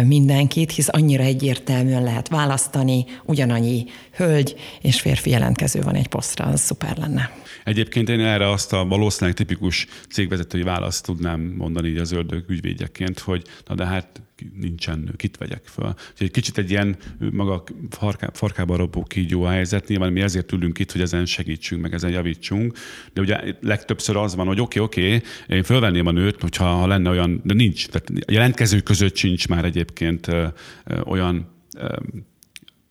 mindenkit, 0.05 0.73
hisz 0.73 0.89
annyira 0.91 1.23
egyértelműen 1.23 2.03
lehet 2.03 2.29
választani, 2.29 3.05
ugyanannyi 3.25 3.85
hölgy 4.17 4.55
és 4.81 5.01
férfi 5.01 5.31
jelentkező 5.31 5.81
van 5.81 5.95
egy 5.95 6.09
posztra, 6.09 6.45
az 6.45 6.61
szuper 6.61 6.97
lenne. 6.97 7.31
Egyébként 7.65 8.09
én 8.09 8.21
erre 8.21 8.51
azt 8.51 8.73
a 8.73 8.85
valószínűleg 8.85 9.37
tipikus 9.37 9.87
cégvezetői 10.09 10.63
választ 10.63 11.05
tudnám 11.05 11.41
mondani 11.41 11.89
így 11.89 11.99
az 11.99 12.13
ördög 12.13 12.45
ügyvédjeként, 12.49 13.19
hogy 13.19 13.43
na 13.67 13.75
de 13.75 13.87
hát 13.87 14.23
nincsen 14.61 14.99
nő, 14.99 15.13
kit 15.17 15.37
vegyek 15.37 15.63
föl. 15.65 15.87
Úgyhogy 15.87 16.27
egy 16.27 16.31
kicsit 16.31 16.59
egy 16.59 16.71
ilyen 16.71 16.97
maga 17.31 17.65
farká, 17.91 18.31
farkába 18.33 18.77
robó 18.77 19.03
kígyó 19.03 19.43
a 19.43 19.51
helyzet. 19.51 19.89
Nyilván 19.89 20.13
mi 20.13 20.21
ezért 20.21 20.53
ülünk 20.53 20.79
itt, 20.79 20.93
hogy 20.93 21.01
ezen 21.01 21.27
segítsünk, 21.27 21.83
meg 21.83 21.95
ezen 21.95 22.11
javítsunk. 22.11 22.79
De 23.13 23.21
ugye 23.21 23.41
legtöbbször 23.61 24.17
az 24.17 24.35
van, 24.35 24.47
hogy 24.47 24.61
oké, 24.61 24.79
oké, 24.79 25.21
én 25.47 25.63
fölvenném 25.63 26.07
a 26.07 26.11
nőt, 26.11 26.41
hogyha 26.41 26.65
ha 26.65 26.87
lenne 26.87 27.11
olyan, 27.11 27.41
de 27.45 27.55
nincs. 27.55 27.89
Tehát 27.89 28.25
a 28.27 28.33
jelentkezők 28.33 28.83
között 28.83 29.17
sincs 29.17 29.49
már 29.49 29.65
egyébként 29.65 30.27
ö, 30.27 30.47
ö, 30.85 31.01
olyan 31.01 31.49
ö, 31.77 31.97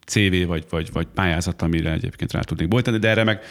CV 0.05 0.45
vagy, 0.47 0.65
vagy, 0.69 0.89
vagy 0.91 1.07
pályázat, 1.13 1.61
amire 1.61 1.91
egyébként 1.91 2.31
rá 2.31 2.39
tudnék 2.39 2.67
bolytani, 2.67 2.97
de 2.97 3.09
erre 3.09 3.23
meg 3.23 3.41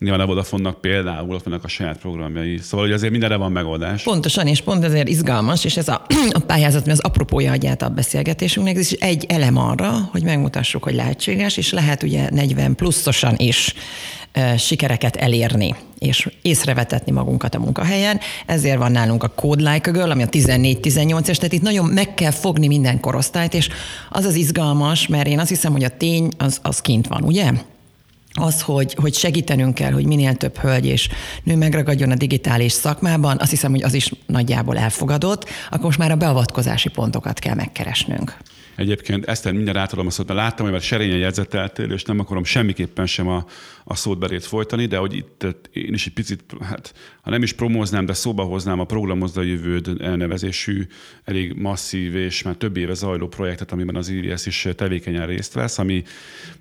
Nyilván 0.00 0.20
a 0.20 0.26
Vodafone-nak 0.26 0.80
például 0.80 1.34
ott 1.34 1.42
vannak 1.42 1.64
a 1.64 1.68
saját 1.68 1.98
programjai. 1.98 2.58
Szóval 2.58 2.86
hogy 2.86 2.94
azért 2.94 3.10
mindenre 3.10 3.36
van 3.36 3.52
megoldás. 3.52 4.02
Pontosan, 4.02 4.46
és 4.46 4.60
pont 4.60 4.84
ezért 4.84 5.08
izgalmas, 5.08 5.64
és 5.64 5.76
ez 5.76 5.88
a, 5.88 6.06
a 6.30 6.38
pályázat, 6.38 6.86
mi 6.86 6.92
az 6.92 7.00
apropója 7.00 7.52
adját 7.52 7.82
a 7.82 7.88
beszélgetésünknek, 7.88 8.76
ez 8.76 8.92
is 8.92 8.98
egy 8.98 9.24
elem 9.28 9.56
arra, 9.56 10.08
hogy 10.10 10.22
megmutassuk, 10.22 10.82
hogy 10.82 10.94
lehetséges, 10.94 11.56
és 11.56 11.72
lehet 11.72 12.02
ugye 12.02 12.30
40 12.30 12.74
pluszosan 12.74 13.34
is 13.36 13.74
e, 14.32 14.56
sikereket 14.56 15.16
elérni 15.16 15.74
és 15.98 16.28
észrevetetni 16.42 17.12
magunkat 17.12 17.54
a 17.54 17.58
munkahelyen. 17.58 18.20
Ezért 18.46 18.78
van 18.78 18.92
nálunk 18.92 19.22
a 19.22 19.28
Code 19.28 19.72
Like 19.72 19.90
a 19.90 19.92
Girl, 19.92 20.10
ami 20.10 20.22
a 20.22 20.28
14-18 20.28 21.28
es, 21.28 21.36
tehát 21.36 21.52
itt 21.52 21.62
nagyon 21.62 21.86
meg 21.86 22.14
kell 22.14 22.30
fogni 22.30 22.66
minden 22.66 23.00
korosztályt, 23.00 23.54
és 23.54 23.68
az 24.10 24.24
az 24.24 24.34
izgalmas, 24.34 25.06
mert 25.06 25.26
én 25.26 25.38
azt 25.38 25.48
hiszem, 25.48 25.72
hogy 25.72 25.84
a 25.84 25.96
tény 25.96 26.28
az, 26.38 26.58
az 26.62 26.80
kint 26.80 27.06
van, 27.06 27.22
ugye? 27.22 27.52
Az, 28.34 28.62
hogy, 28.62 28.94
hogy 28.94 29.14
segítenünk 29.14 29.74
kell, 29.74 29.92
hogy 29.92 30.06
minél 30.06 30.34
több 30.34 30.58
hölgy 30.58 30.86
és 30.86 31.08
nő 31.42 31.56
megragadjon 31.56 32.10
a 32.10 32.14
digitális 32.14 32.72
szakmában, 32.72 33.36
azt 33.40 33.50
hiszem, 33.50 33.70
hogy 33.70 33.82
az 33.82 33.94
is 33.94 34.12
nagyjából 34.26 34.78
elfogadott, 34.78 35.48
akkor 35.70 35.84
most 35.84 35.98
már 35.98 36.10
a 36.10 36.16
beavatkozási 36.16 36.88
pontokat 36.88 37.38
kell 37.38 37.54
megkeresnünk. 37.54 38.36
Egyébként 38.80 39.24
Eszter 39.24 39.52
mindjárt 39.52 39.78
átadom 39.78 40.06
a 40.06 40.10
szót, 40.10 40.28
mert 40.28 40.40
láttam, 40.40 40.64
hogy 40.64 40.74
már 40.74 40.82
serényen 40.82 41.18
jegyzeteltél, 41.18 41.92
és 41.92 42.02
nem 42.02 42.18
akarom 42.18 42.44
semmiképpen 42.44 43.06
sem 43.06 43.28
a, 43.28 43.46
a 43.84 43.94
szót 43.94 44.18
belét 44.18 44.44
folytani, 44.44 44.86
de 44.86 44.96
hogy 44.96 45.14
itt 45.16 45.46
én 45.72 45.94
is 45.94 46.06
egy 46.06 46.12
picit, 46.12 46.44
hát 46.60 46.94
ha 47.22 47.30
nem 47.30 47.42
is 47.42 47.52
promóznám, 47.52 48.06
de 48.06 48.12
szóba 48.12 48.42
hoznám 48.42 48.80
a 48.80 48.84
Programozd 48.84 49.36
a 49.36 49.42
jövőd 49.42 50.00
elnevezésű, 50.00 50.86
elég 51.24 51.52
masszív 51.52 52.14
és 52.14 52.42
már 52.42 52.54
több 52.54 52.76
éve 52.76 52.94
zajló 52.94 53.28
projektet, 53.28 53.72
amiben 53.72 53.96
az 53.96 54.08
IRS 54.08 54.46
is 54.46 54.68
tevékenyen 54.76 55.26
részt 55.26 55.52
vesz, 55.52 55.78
ami 55.78 56.02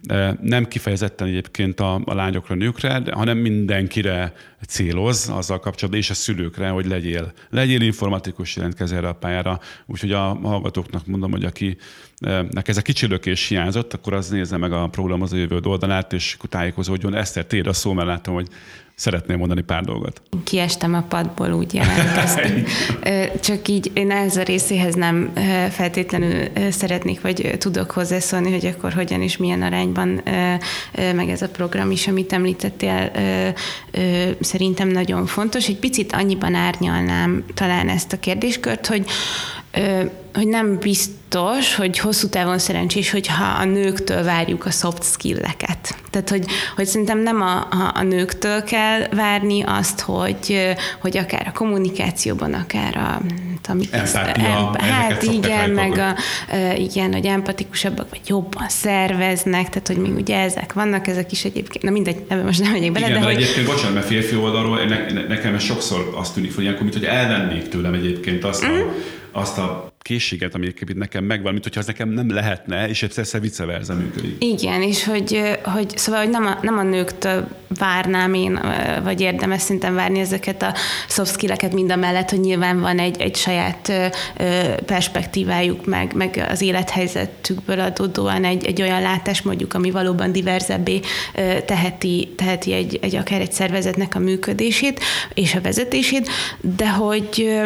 e, 0.05 0.37
nem 0.41 0.67
kifejezetten 0.67 1.27
egyébként 1.27 1.79
a, 1.79 2.01
a 2.05 2.13
lányokra, 2.13 2.55
nőkre, 2.55 2.99
de, 2.99 3.11
hanem 3.11 3.37
mindenkire 3.37 4.33
céloz 4.67 5.29
azzal 5.29 5.59
kapcsolatban, 5.59 6.01
és 6.01 6.09
a 6.09 6.13
szülőkre, 6.13 6.69
hogy 6.69 6.85
legyél, 6.85 7.33
legyél 7.49 7.81
informatikus, 7.81 8.55
jelentkezz 8.55 8.91
erre 8.91 9.07
a 9.07 9.13
pályára. 9.13 9.59
Úgyhogy 9.85 10.11
a 10.11 10.39
hallgatóknak 10.43 11.05
mondom, 11.05 11.31
hogy 11.31 11.45
aki 11.45 11.77
nek 12.49 12.67
ez 12.67 12.77
a 12.77 12.81
kicsilökés 12.81 13.47
hiányzott, 13.47 13.93
akkor 13.93 14.13
az 14.13 14.29
nézze 14.29 14.57
meg 14.57 14.71
a 14.71 14.87
programozó 14.87 15.37
jövő 15.37 15.59
oldalát, 15.63 16.13
és 16.13 16.37
tájékozódjon. 16.49 17.15
Eszter, 17.15 17.45
tér 17.45 17.67
a 17.67 17.73
szó, 17.73 17.93
mert 17.93 18.07
látom, 18.07 18.33
hogy 18.33 18.47
szeretném 18.99 19.37
mondani 19.37 19.61
pár 19.61 19.83
dolgot. 19.83 20.21
Kiestem 20.43 20.93
a 20.93 21.01
padból, 21.01 21.51
úgy 21.51 21.73
jelentkeztem. 21.73 22.63
Csak 23.47 23.67
így 23.67 23.91
én 23.93 24.11
ez 24.11 24.37
a 24.37 24.43
részéhez 24.43 24.95
nem 24.95 25.33
feltétlenül 25.69 26.47
szeretnék, 26.69 27.21
vagy 27.21 27.55
tudok 27.57 27.91
hozzászólni, 27.91 28.51
hogy 28.51 28.65
akkor 28.65 28.93
hogyan 28.93 29.21
és 29.21 29.37
milyen 29.37 29.61
arányban, 29.61 30.21
meg 30.93 31.29
ez 31.29 31.41
a 31.41 31.49
program 31.49 31.91
is, 31.91 32.07
amit 32.07 32.33
említettél, 32.33 33.11
szerintem 34.39 34.87
nagyon 34.87 35.25
fontos. 35.25 35.67
Egy 35.67 35.79
picit 35.79 36.13
annyiban 36.13 36.53
árnyalnám 36.53 37.43
talán 37.53 37.89
ezt 37.89 38.13
a 38.13 38.19
kérdéskört, 38.19 38.87
hogy 38.87 39.05
hogy 40.33 40.47
nem 40.47 40.77
biztos, 40.79 41.75
hogy 41.75 41.99
hosszú 41.99 42.27
távon 42.27 42.59
szerencsés, 42.59 43.11
hogyha 43.11 43.45
a 43.59 43.65
nőktől 43.65 44.23
várjuk 44.23 44.65
a 44.65 44.71
soft 44.71 45.03
skill-eket. 45.03 45.95
Tehát, 46.09 46.29
hogy, 46.29 46.45
hogy 46.75 46.85
szerintem 46.85 47.19
nem 47.19 47.41
a, 47.41 47.57
a, 47.57 47.91
a 47.93 48.03
nőktől 48.03 48.63
kell 48.63 49.07
várni 49.11 49.63
azt, 49.65 49.99
hogy, 49.99 50.75
hogy 51.01 51.17
akár 51.17 51.47
a 51.47 51.57
kommunikációban, 51.57 52.53
akár 52.53 52.97
a... 52.97 53.21
Amit 53.71 53.93
Empátia, 53.93 54.71
em, 54.77 54.89
hát 54.91 55.23
igen, 55.23 55.69
meg 55.69 55.97
a, 55.97 56.15
igen, 56.77 57.13
hogy 57.13 57.25
empatikusabbak, 57.25 58.09
vagy 58.09 58.21
jobban 58.27 58.69
szerveznek, 58.69 59.69
tehát, 59.69 59.87
hogy 59.87 59.97
még 59.97 60.15
ugye 60.15 60.39
ezek 60.39 60.73
vannak, 60.73 61.07
ezek 61.07 61.31
is 61.31 61.45
egyébként, 61.45 61.83
na 61.83 61.89
mindegy, 61.89 62.23
ebben 62.27 62.45
most 62.45 62.61
nem 62.61 62.71
megyek 62.71 62.91
bele, 62.91 63.07
igen, 63.07 63.19
de 63.19 63.25
hogy... 63.25 63.35
egyébként, 63.35 63.65
bocsánat, 63.65 63.93
mert 63.93 64.05
férfi 64.05 64.35
oldalról 64.35 64.79
ne, 64.85 65.27
nekem 65.27 65.55
ez 65.55 65.63
sokszor 65.63 66.13
azt 66.15 66.33
tűnik, 66.33 66.55
hogy 66.55 66.63
ilyenkor, 66.63 66.83
mint 66.83 66.95
hogy 66.95 67.05
elvennék 67.05 67.67
tőlem 67.67 67.93
egyébként 67.93 68.43
azt 68.43 68.63
a, 68.63 68.67
mm. 68.67 68.87
Azt 69.31 69.57
a 69.57 69.93
készséget, 70.01 70.55
ami 70.55 70.73
nekem 70.95 71.23
megvan, 71.23 71.51
mint 71.51 71.63
hogyha 71.63 71.79
az 71.79 71.85
nekem 71.85 72.09
nem 72.09 72.33
lehetne, 72.33 72.89
és 72.89 73.03
egyszer 73.03 73.41
vice 73.41 73.65
versa 73.65 73.93
működik. 73.93 74.43
Igen, 74.43 74.81
és 74.81 75.03
hogy, 75.03 75.41
hogy 75.63 75.97
szóval, 75.97 76.21
hogy 76.21 76.29
nem 76.29 76.45
a, 76.45 76.57
nem 76.61 76.77
a 76.77 76.83
nőktől 76.83 77.47
várnám 77.77 78.33
én, 78.33 78.59
vagy 79.03 79.21
érdemes 79.21 79.61
szinten 79.61 79.95
várni 79.95 80.19
ezeket 80.19 80.61
a 80.61 80.73
soft 81.07 81.31
skill-eket 81.31 81.73
mind 81.73 81.91
a 81.91 81.95
mellett, 81.95 82.29
hogy 82.29 82.39
nyilván 82.39 82.79
van 82.79 82.99
egy, 82.99 83.21
egy 83.21 83.35
saját 83.35 83.91
perspektívájuk, 84.85 85.85
meg, 85.85 86.13
meg 86.13 86.45
az 86.49 86.61
élethelyzetükből 86.61 87.79
adódóan 87.79 88.43
egy, 88.43 88.65
egy 88.65 88.81
olyan 88.81 89.01
látásmódjuk, 89.01 89.73
ami 89.73 89.91
valóban 89.91 90.31
diverzebbé 90.31 90.99
teheti, 91.65 92.33
teheti 92.35 92.73
egy, 92.73 92.99
egy 93.01 93.15
akár 93.15 93.41
egy 93.41 93.51
szervezetnek 93.51 94.15
a 94.15 94.19
működését 94.19 94.99
és 95.33 95.55
a 95.55 95.61
vezetését, 95.61 96.29
de 96.61 96.89
hogy 96.89 97.59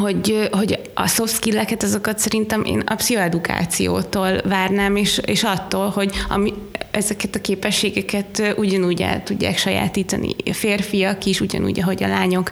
hogy, 0.00 0.48
hogy 0.52 0.80
a 0.94 1.06
soft 1.06 1.34
skill-eket, 1.34 1.82
azokat 1.82 2.18
szerintem 2.18 2.64
én 2.64 2.82
a 2.86 2.94
pszichoedukációtól 2.94 4.40
várnám, 4.44 4.96
és, 4.96 5.20
és 5.26 5.42
attól, 5.42 5.88
hogy 5.88 6.10
ami, 6.28 6.54
ezeket 6.94 7.34
a 7.34 7.40
képességeket 7.40 8.54
ugyanúgy 8.56 9.02
el 9.02 9.22
tudják 9.22 9.58
sajátítani 9.58 10.34
a 10.44 10.52
férfiak 10.52 11.24
is, 11.24 11.40
ugyanúgy, 11.40 11.80
ahogy 11.80 12.02
a 12.02 12.08
lányok 12.08 12.50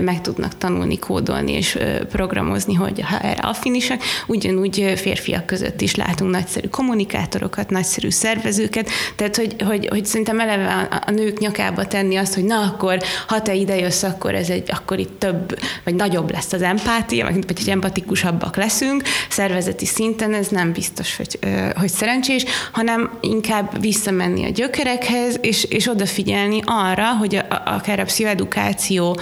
meg 0.00 0.20
tudnak 0.20 0.58
tanulni, 0.58 0.98
kódolni 0.98 1.52
és 1.52 1.78
programozni, 2.08 2.74
hogy 2.74 3.00
ha 3.00 3.18
erre 3.18 3.42
affinisak, 3.42 4.02
ugyanúgy 4.26 4.92
férfiak 4.96 5.46
között 5.46 5.80
is 5.80 5.94
látunk 5.94 6.30
nagyszerű 6.30 6.68
kommunikátorokat, 6.68 7.70
nagyszerű 7.70 8.10
szervezőket, 8.10 8.88
tehát 9.16 9.36
hogy, 9.36 9.56
hogy, 9.64 9.88
hogy 9.88 10.06
szerintem 10.06 10.40
eleve 10.40 10.88
a, 10.90 11.02
a 11.06 11.10
nők 11.10 11.38
nyakába 11.38 11.86
tenni 11.86 12.16
azt, 12.16 12.34
hogy 12.34 12.44
na 12.44 12.60
akkor, 12.60 12.98
ha 13.26 13.42
te 13.42 13.54
ide 13.54 13.76
jössz, 13.76 14.02
akkor 14.02 14.34
ez 14.34 14.48
egy, 14.48 14.70
akkor 14.70 14.98
itt 14.98 15.18
több, 15.18 15.58
vagy 15.84 15.94
nagyobb 15.94 16.30
lesz 16.30 16.52
az 16.52 16.62
empátia, 16.62 17.24
vagy 17.24 17.34
hogy 17.34 17.68
empatikusabbak 17.68 18.56
leszünk, 18.56 19.02
szervezeti 19.28 19.86
szinten 19.86 20.34
ez 20.34 20.48
nem 20.48 20.72
biztos, 20.72 21.16
hogy, 21.16 21.38
hogy 21.76 21.88
szerencsés, 21.88 22.44
hanem 22.72 23.18
inkább 23.20 23.80
visszamenni 23.84 24.44
a 24.44 24.48
gyökerekhez, 24.48 25.38
és, 25.40 25.64
és 25.64 25.88
odafigyelni 25.88 26.60
arra, 26.64 27.16
hogy 27.16 27.34
a, 27.34 27.62
akár 27.64 28.00
a 28.00 28.04
pszichoedukáció 28.04 29.20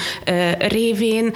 révén 0.59 1.33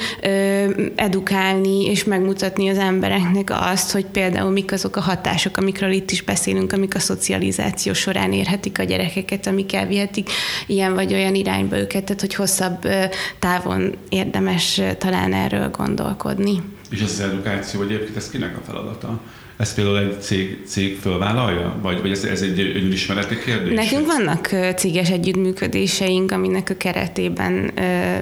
edukálni 0.95 1.85
és 1.85 2.05
megmutatni 2.05 2.69
az 2.69 2.79
embereknek 2.79 3.51
azt, 3.51 3.93
hogy 3.93 4.07
például 4.07 4.51
mik 4.51 4.73
azok 4.73 4.97
a 4.97 5.01
hatások, 5.01 5.57
amikről 5.57 5.91
itt 5.93 6.11
is 6.11 6.23
beszélünk, 6.23 6.73
amik 6.73 6.95
a 6.95 6.99
szocializáció 6.99 7.93
során 7.93 8.33
érhetik 8.33 8.79
a 8.79 8.83
gyerekeket, 8.83 9.47
amik 9.47 9.73
elvihetik 9.73 10.31
ilyen 10.67 10.95
vagy 10.95 11.13
olyan 11.13 11.35
irányba 11.35 11.79
őket, 11.79 12.05
tehát 12.05 12.21
hogy 12.21 12.35
hosszabb 12.35 12.89
távon 13.39 13.95
érdemes 14.09 14.81
talán 14.99 15.33
erről 15.33 15.71
gondolkodni. 15.71 16.63
És 16.91 17.01
ez 17.01 17.11
az 17.11 17.21
edukáció 17.21 17.83
egyébként, 17.83 18.17
ez 18.17 18.31
kinek 18.31 18.57
a 18.57 18.61
feladata? 18.67 19.21
Ezt 19.57 19.75
például 19.75 19.99
egy 19.99 20.21
cég, 20.21 20.63
cég 20.67 20.99
fölvállalja? 20.99 21.79
Vagy, 21.83 22.01
vagy 22.01 22.11
ez, 22.11 22.25
ez 22.25 22.43
egy 22.43 22.61
önismereti 22.61 23.39
kérdés? 23.45 23.75
Nekünk 23.75 24.07
vannak 24.07 24.51
céges 24.77 25.11
együttműködéseink, 25.11 26.33
aminek 26.33 26.71
a 26.71 26.77
keretében, 26.77 27.71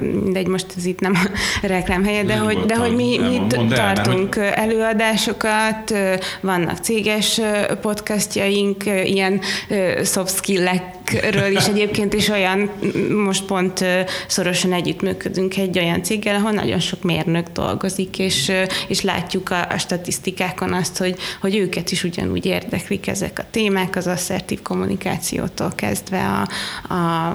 mindegy, 0.01 0.47
most 0.47 0.67
ez 0.77 0.85
itt 0.85 1.01
nem 1.01 1.13
a 1.15 1.29
reklámhelye, 1.67 2.25
de 2.25 2.37
hogy, 2.37 2.59
de 2.59 2.77
hogy 2.77 2.95
mi, 2.95 3.19
mi 3.19 3.41
tartunk 3.69 4.37
el, 4.37 4.53
előadásokat, 4.53 5.95
vannak 6.41 6.79
céges 6.79 7.41
podcastjaink, 7.81 8.85
ilyen 9.05 9.41
soft 10.05 10.41
skill-ekről 11.05 11.57
is 11.57 11.67
egyébként 11.67 12.13
is 12.13 12.29
olyan, 12.29 12.71
most 13.25 13.45
pont 13.45 13.85
szorosan 14.27 14.73
együttműködünk 14.73 15.57
egy 15.57 15.79
olyan 15.79 16.03
céggel, 16.03 16.35
ahol 16.35 16.51
nagyon 16.51 16.81
sok 16.81 17.03
mérnök 17.03 17.49
dolgozik, 17.53 18.19
és, 18.19 18.53
és 18.89 19.01
látjuk 19.01 19.51
a, 19.51 19.67
a 19.71 19.79
statisztikákon 19.79 20.73
azt, 20.73 20.97
hogy, 20.97 21.17
hogy 21.41 21.57
őket 21.57 21.91
is 21.91 22.05
ugyanúgy 22.05 22.47
érdeklik 22.47 23.07
ezek 23.07 23.39
a 23.39 23.45
témák, 23.51 23.97
az 23.97 24.07
asszertív 24.07 24.63
kommunikációtól 24.63 25.73
kezdve 25.75 26.21
a, 26.21 26.49
a 26.95 27.35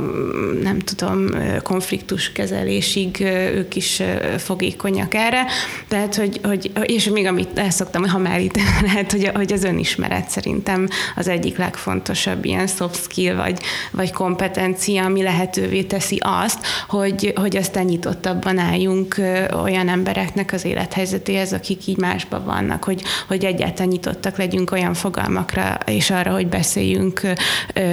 nem 0.61 0.79
tudom, 0.79 1.29
konfliktus 1.63 2.31
kezelésig 2.31 3.21
ők 3.53 3.75
is 3.75 4.01
fogékonyak 4.37 5.13
erre. 5.13 5.45
Tehát, 5.87 6.15
hogy, 6.15 6.39
hogy 6.43 6.71
és 6.83 7.05
még 7.05 7.25
amit 7.25 7.59
el 7.59 7.69
szoktam, 7.69 8.07
ha 8.07 8.17
már 8.17 8.41
itt 8.41 8.57
lehet, 8.87 9.11
hogy, 9.11 9.31
hogy 9.33 9.53
az 9.53 9.63
önismeret 9.63 10.29
szerintem 10.29 10.87
az 11.15 11.27
egyik 11.27 11.57
legfontosabb 11.57 12.45
ilyen 12.45 12.67
soft 12.67 13.03
skill 13.03 13.35
vagy, 13.35 13.58
vagy 13.91 14.11
kompetencia, 14.11 15.03
ami 15.03 15.23
lehetővé 15.23 15.81
teszi 15.81 16.17
azt, 16.19 16.59
hogy, 16.87 17.33
hogy 17.35 17.57
aztán 17.57 17.85
nyitottabban 17.85 18.57
álljunk 18.57 19.21
olyan 19.63 19.89
embereknek 19.89 20.53
az 20.53 20.65
élethelyzetéhez, 20.65 21.53
akik 21.53 21.87
így 21.87 21.97
másban 21.97 22.45
vannak, 22.45 22.83
hogy, 22.83 23.03
hogy 23.27 23.45
egyáltalán 23.45 23.87
nyitottak 23.87 24.37
legyünk 24.37 24.71
olyan 24.71 24.93
fogalmakra, 24.93 25.77
és 25.85 26.09
arra, 26.09 26.31
hogy 26.31 26.47
beszéljünk 26.47 27.21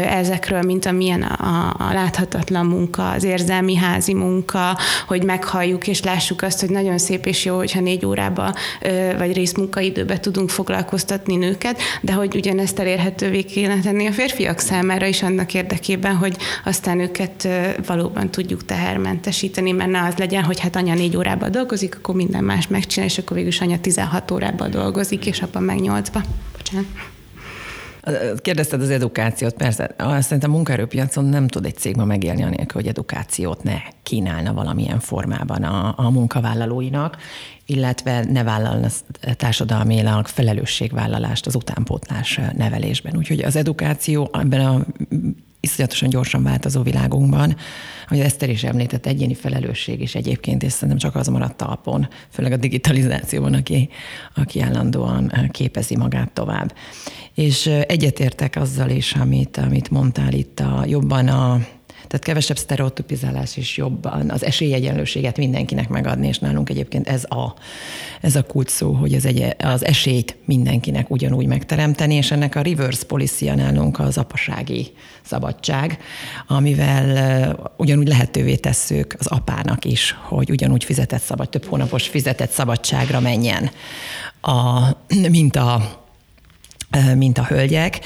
ezekről, 0.06 0.62
mint 0.62 0.86
amilyen 0.86 1.22
a, 1.22 1.74
a 1.78 1.92
láthatatlan 1.92 2.66
munka, 2.66 3.10
az 3.10 3.24
érzelmi 3.24 3.76
házi 3.76 4.14
munka, 4.14 4.78
hogy 5.06 5.24
meghalljuk 5.24 5.86
és 5.88 6.02
lássuk 6.02 6.42
azt, 6.42 6.60
hogy 6.60 6.70
nagyon 6.70 6.98
szép 6.98 7.26
és 7.26 7.44
jó, 7.44 7.56
hogyha 7.56 7.80
négy 7.80 8.06
órába 8.06 8.54
vagy 9.18 9.32
részmunkaidőbe 9.32 10.20
tudunk 10.20 10.50
foglalkoztatni 10.50 11.36
nőket, 11.36 11.80
de 12.00 12.12
hogy 12.12 12.36
ugyanezt 12.36 12.78
elérhetővé 12.78 13.42
kéne 13.42 13.80
tenni 13.80 14.06
a 14.06 14.12
férfiak 14.12 14.58
számára 14.58 15.06
is 15.06 15.22
annak 15.22 15.54
érdekében, 15.56 16.16
hogy 16.16 16.36
aztán 16.64 17.00
őket 17.00 17.48
valóban 17.86 18.30
tudjuk 18.30 18.64
tehermentesíteni, 18.64 19.72
mert 19.72 19.90
ne 19.90 20.02
az 20.02 20.14
legyen, 20.16 20.42
hogy 20.42 20.60
hát 20.60 20.76
anya 20.76 20.94
négy 20.94 21.16
órában 21.16 21.50
dolgozik, 21.50 21.96
akkor 21.96 22.14
minden 22.14 22.44
más 22.44 22.68
megcsinál, 22.68 23.08
és 23.08 23.18
akkor 23.18 23.36
végül 23.36 23.52
anya 23.60 23.78
16 23.78 24.30
órában 24.30 24.70
dolgozik, 24.70 25.26
és 25.26 25.42
apa 25.42 25.60
meg 25.60 25.76
meg 25.76 25.84
nyolcba. 25.84 26.20
Bocsánat. 26.56 26.86
Kérdezted 28.40 28.80
az 28.80 28.90
edukációt, 28.90 29.54
persze. 29.54 29.94
Szerintem 29.98 30.50
a 30.50 30.54
munkaerőpiacon 30.54 31.24
nem 31.24 31.48
tud 31.48 31.64
egy 31.64 31.76
cég 31.76 31.96
ma 31.96 32.04
megélni 32.04 32.42
anélkül, 32.42 32.80
hogy 32.80 32.86
edukációt 32.86 33.62
ne 33.62 33.76
kínálna 34.02 34.52
valamilyen 34.52 35.00
formában 35.00 35.62
a, 35.62 35.94
a 35.96 36.10
munkavállalóinak, 36.10 37.16
illetve 37.66 38.24
ne 38.24 38.42
vállalna 38.42 38.88
társadalmilag 39.36 40.26
felelősségvállalást 40.26 41.46
az 41.46 41.54
utánpótlás 41.54 42.40
nevelésben. 42.56 43.16
Úgyhogy 43.16 43.40
az 43.40 43.56
edukáció 43.56 44.30
ebben 44.32 44.60
a 44.60 44.84
iszonyatosan 45.66 46.08
gyorsan 46.08 46.42
változó 46.42 46.82
világunkban, 46.82 47.56
hogy 48.08 48.20
Eszter 48.20 48.50
is 48.50 48.64
említett, 48.64 49.06
egyéni 49.06 49.34
felelősség 49.34 50.00
is 50.00 50.14
egyébként, 50.14 50.62
és 50.62 50.72
szerintem 50.72 50.98
csak 50.98 51.14
az 51.14 51.26
maradt 51.26 51.56
talpon, 51.56 52.08
főleg 52.30 52.52
a 52.52 52.56
digitalizációban, 52.56 53.54
aki, 53.54 53.88
aki 54.34 54.60
állandóan 54.60 55.32
képezi 55.50 55.96
magát 55.96 56.32
tovább. 56.32 56.74
És 57.34 57.66
egyetértek 57.66 58.56
azzal 58.56 58.90
is, 58.90 59.12
amit, 59.12 59.56
amit 59.56 59.90
mondtál 59.90 60.32
itt, 60.32 60.60
a, 60.60 60.84
jobban 60.86 61.28
a, 61.28 61.60
tehát 62.16 62.30
kevesebb 62.30 62.56
sztereotipizálás 62.56 63.56
is 63.56 63.76
jobban, 63.76 64.30
az 64.30 64.44
esélyegyenlőséget 64.44 65.36
mindenkinek 65.36 65.88
megadni, 65.88 66.26
és 66.26 66.38
nálunk 66.38 66.70
egyébként 66.70 67.08
ez 67.08 67.24
a, 67.24 67.54
ez 68.20 68.36
a 68.36 68.42
kult 68.42 68.68
szó, 68.68 68.92
hogy 68.92 69.14
az, 69.14 69.26
egy, 69.26 69.54
az 69.58 69.84
esélyt 69.84 70.36
mindenkinek 70.44 71.10
ugyanúgy 71.10 71.46
megteremteni, 71.46 72.14
és 72.14 72.30
ennek 72.30 72.54
a 72.54 72.62
reverse 72.62 73.06
policy 73.06 73.50
nálunk 73.50 73.98
az 73.98 74.18
apasági 74.18 74.92
szabadság, 75.22 75.98
amivel 76.46 77.74
ugyanúgy 77.76 78.08
lehetővé 78.08 78.54
tesszük 78.54 79.14
az 79.18 79.26
apának 79.26 79.84
is, 79.84 80.16
hogy 80.22 80.50
ugyanúgy 80.50 80.84
fizetett 80.84 81.22
szabad, 81.22 81.48
több 81.48 81.64
hónapos 81.64 82.08
fizetett 82.08 82.50
szabadságra 82.50 83.20
menjen, 83.20 83.70
a, 84.40 84.88
mint 85.28 85.56
a 85.56 86.04
mint 87.16 87.38
a 87.38 87.44
hölgyek, 87.44 88.00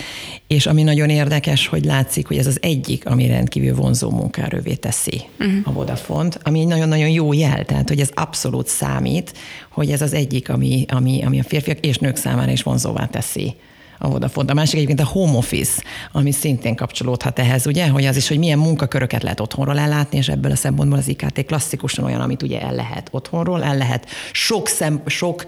és 0.46 0.66
ami 0.66 0.82
nagyon 0.82 1.08
érdekes, 1.08 1.66
hogy 1.66 1.84
látszik, 1.84 2.26
hogy 2.26 2.38
ez 2.38 2.46
az 2.46 2.58
egyik, 2.62 3.06
ami 3.06 3.26
rendkívül 3.26 3.74
vonzó 3.74 4.10
munkaerővé 4.10 4.74
teszi 4.74 5.22
uh-huh. 5.38 5.54
a 5.64 5.72
Vodafont, 5.72 6.38
ami 6.42 6.60
egy 6.60 6.66
nagyon-nagyon 6.66 7.08
jó 7.08 7.32
jel, 7.32 7.64
tehát 7.64 7.88
hogy 7.88 8.00
ez 8.00 8.10
abszolút 8.14 8.66
számít, 8.66 9.32
hogy 9.70 9.90
ez 9.90 10.02
az 10.02 10.12
egyik, 10.12 10.48
ami, 10.48 10.84
ami, 10.88 11.22
ami 11.24 11.38
a 11.38 11.42
férfiak 11.42 11.78
és 11.80 11.98
nők 11.98 12.16
számára 12.16 12.50
is 12.50 12.62
vonzóvá 12.62 13.06
teszi 13.06 13.54
a 14.02 14.08
Vodafone. 14.08 14.50
A 14.50 14.54
másik 14.54 14.74
egyébként 14.74 15.00
a 15.00 15.06
home 15.12 15.36
office, 15.36 15.82
ami 16.12 16.32
szintén 16.32 16.76
kapcsolódhat 16.76 17.38
ehhez, 17.38 17.66
ugye, 17.66 17.88
hogy 17.88 18.04
az 18.04 18.16
is, 18.16 18.28
hogy 18.28 18.38
milyen 18.38 18.58
munkaköröket 18.58 19.22
lehet 19.22 19.40
otthonról 19.40 19.78
ellátni, 19.78 20.18
és 20.18 20.28
ebből 20.28 20.52
a 20.52 20.56
szempontból 20.56 20.98
az 20.98 21.08
IKT 21.08 21.44
klasszikusan 21.46 22.04
olyan, 22.04 22.20
amit 22.20 22.42
ugye 22.42 22.60
el 22.60 22.74
lehet 22.74 23.08
otthonról, 23.10 23.64
el 23.64 23.76
lehet 23.76 24.06
sok, 24.32 24.68
szem, 24.68 25.02
sok 25.06 25.44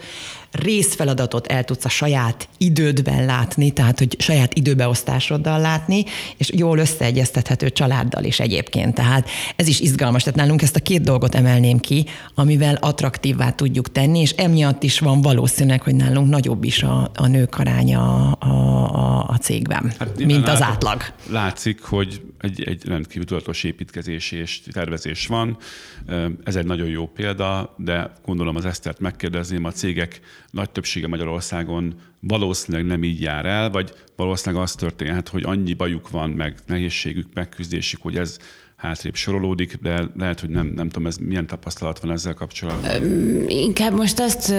részfeladatot 0.53 1.47
el 1.47 1.65
tudsz 1.65 1.85
a 1.85 1.89
saját 1.89 2.49
idődben 2.59 3.25
látni, 3.25 3.71
tehát 3.71 3.99
hogy 3.99 4.17
saját 4.19 4.55
időbeosztásoddal 4.55 5.61
látni, 5.61 6.05
és 6.37 6.51
jól 6.55 6.79
összeegyeztethető 6.79 7.71
családdal 7.71 8.25
is 8.25 8.41
egyébként. 8.41 8.95
Tehát 8.95 9.29
ez 9.57 9.69
is 9.69 9.81
izgalmas. 9.81 10.23
Tehát 10.23 10.39
nálunk 10.39 10.63
ezt 10.63 10.77
a 10.77 10.81
két 10.81 11.03
dolgot 11.03 11.35
emelném 11.35 11.79
ki, 11.79 12.07
amivel 12.35 12.75
attraktívvá 12.75 13.51
tudjuk 13.51 13.93
tenni, 13.93 14.21
és 14.21 14.31
emiatt 14.31 14.83
is 14.83 14.99
van 14.99 15.21
valószínűleg, 15.21 15.83
hogy 15.83 15.95
nálunk 15.95 16.29
nagyobb 16.29 16.65
is 16.65 16.83
a, 16.83 17.11
a 17.15 17.27
nők 17.27 17.59
aránya 17.59 18.31
a, 18.31 18.49
a, 18.49 19.29
a 19.29 19.37
cégben, 19.37 19.93
hát, 19.99 20.25
mint 20.25 20.49
az 20.49 20.63
átlag. 20.63 21.03
Látszik, 21.31 21.83
hogy 21.83 22.21
egy, 22.43 22.63
egy 22.63 22.87
rendkívül 22.87 23.27
tudatos 23.27 23.65
építkezés 23.65 24.31
és 24.31 24.61
tervezés 24.73 25.27
van. 25.27 25.57
Ez 26.45 26.57
egy 26.57 26.67
nagyon 26.67 26.89
jó 26.89 27.07
példa, 27.07 27.75
de 27.79 28.13
gondolom 28.25 28.57
az 28.57 28.65
Esztert 28.65 29.01
megkérdezném, 29.01 29.65
a 29.65 29.71
cégek 29.71 30.21
nagy 30.53 30.71
többsége 30.71 31.07
Magyarországon 31.07 31.95
valószínűleg 32.21 32.87
nem 32.87 33.05
így 33.05 33.21
jár 33.21 33.47
el, 33.47 33.71
vagy 33.71 33.93
valószínűleg 34.17 34.63
az 34.63 34.75
történhet, 34.75 35.29
hogy 35.29 35.43
annyi 35.45 35.75
bajuk 35.75 36.11
van, 36.11 36.31
meg 36.31 36.55
nehézségük, 36.67 37.27
megküzdésük, 37.35 38.03
hogy 38.03 38.17
ez 38.17 38.39
hátrébb 38.83 39.15
sorolódik, 39.15 39.79
de 39.83 40.05
lehet, 40.17 40.41
hogy 40.41 40.49
nem, 40.49 40.73
nem 40.77 40.89
tudom, 40.89 41.07
ez 41.07 41.17
milyen 41.17 41.47
tapasztalat 41.47 41.99
van 41.99 42.11
ezzel 42.11 42.35
kapcsolatban. 42.35 43.49
Inkább 43.49 43.97
most 43.97 44.21
azt 44.21 44.55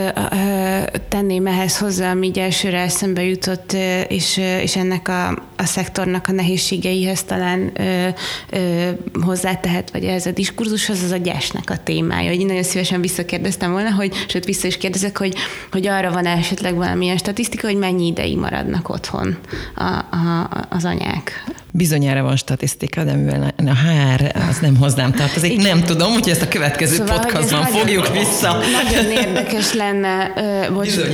tenném 1.10 1.47
ehhez 1.47 1.77
hozzá, 1.77 2.12
ami 2.12 2.27
így 2.27 2.39
elsőre 2.39 2.79
eszembe 2.79 3.23
jutott, 3.23 3.73
és, 4.08 4.38
és 4.38 4.75
ennek 4.75 5.08
a, 5.08 5.29
a 5.58 5.65
szektornak 5.65 6.27
a 6.27 6.32
nehézségeihez 6.32 7.23
talán 7.23 7.71
ö, 7.82 8.08
ö, 8.49 8.89
hozzátehet, 9.21 9.91
vagy 9.91 10.03
ez 10.03 10.25
a 10.25 10.32
diskurzushoz, 10.32 11.03
az 11.03 11.12
a 11.12 11.17
gyásnak 11.17 11.69
a 11.69 11.77
témája. 11.77 12.29
Hogy 12.29 12.39
én 12.39 12.45
nagyon 12.45 12.63
szívesen 12.63 13.01
visszakérdeztem 13.01 13.71
volna, 13.71 13.93
hogy, 13.93 14.13
sőt 14.27 14.45
vissza 14.45 14.67
is 14.67 14.77
kérdezek, 14.77 15.17
hogy, 15.17 15.36
hogy 15.71 15.83
arra 15.88 16.12
van 16.12 16.26
esetleg 16.26 16.76
valamilyen 16.76 17.17
statisztika, 17.17 17.67
hogy 17.67 17.78
mennyi 17.78 18.06
ideig 18.06 18.38
maradnak 18.38 18.89
otthon 18.89 19.38
a, 19.76 19.84
a, 19.84 20.50
az 20.69 20.86
anyák. 20.86 21.43
Bizonyára 21.72 22.24
van 22.24 22.36
statisztika, 22.36 23.04
de 23.04 23.13
mivel 23.13 23.54
a 23.58 23.76
HR 23.76 24.32
az 24.50 24.60
nem 24.60 24.78
hozzám 24.78 25.12
tartozik, 25.12 25.62
nem 25.62 25.84
tudom, 25.84 26.12
hogy 26.12 26.30
ezt 26.30 26.41
a 26.41 26.48
következő 26.48 26.96
szóval, 26.96 27.19
podcastban 27.19 27.65
fogjuk 27.65 28.08
nagyon, 28.08 28.24
vissza. 28.24 28.58
Nagyon 28.84 29.12
érdekes 29.12 29.74
lenne, 29.74 30.34
bocs, 30.74 30.96
van, 30.96 31.08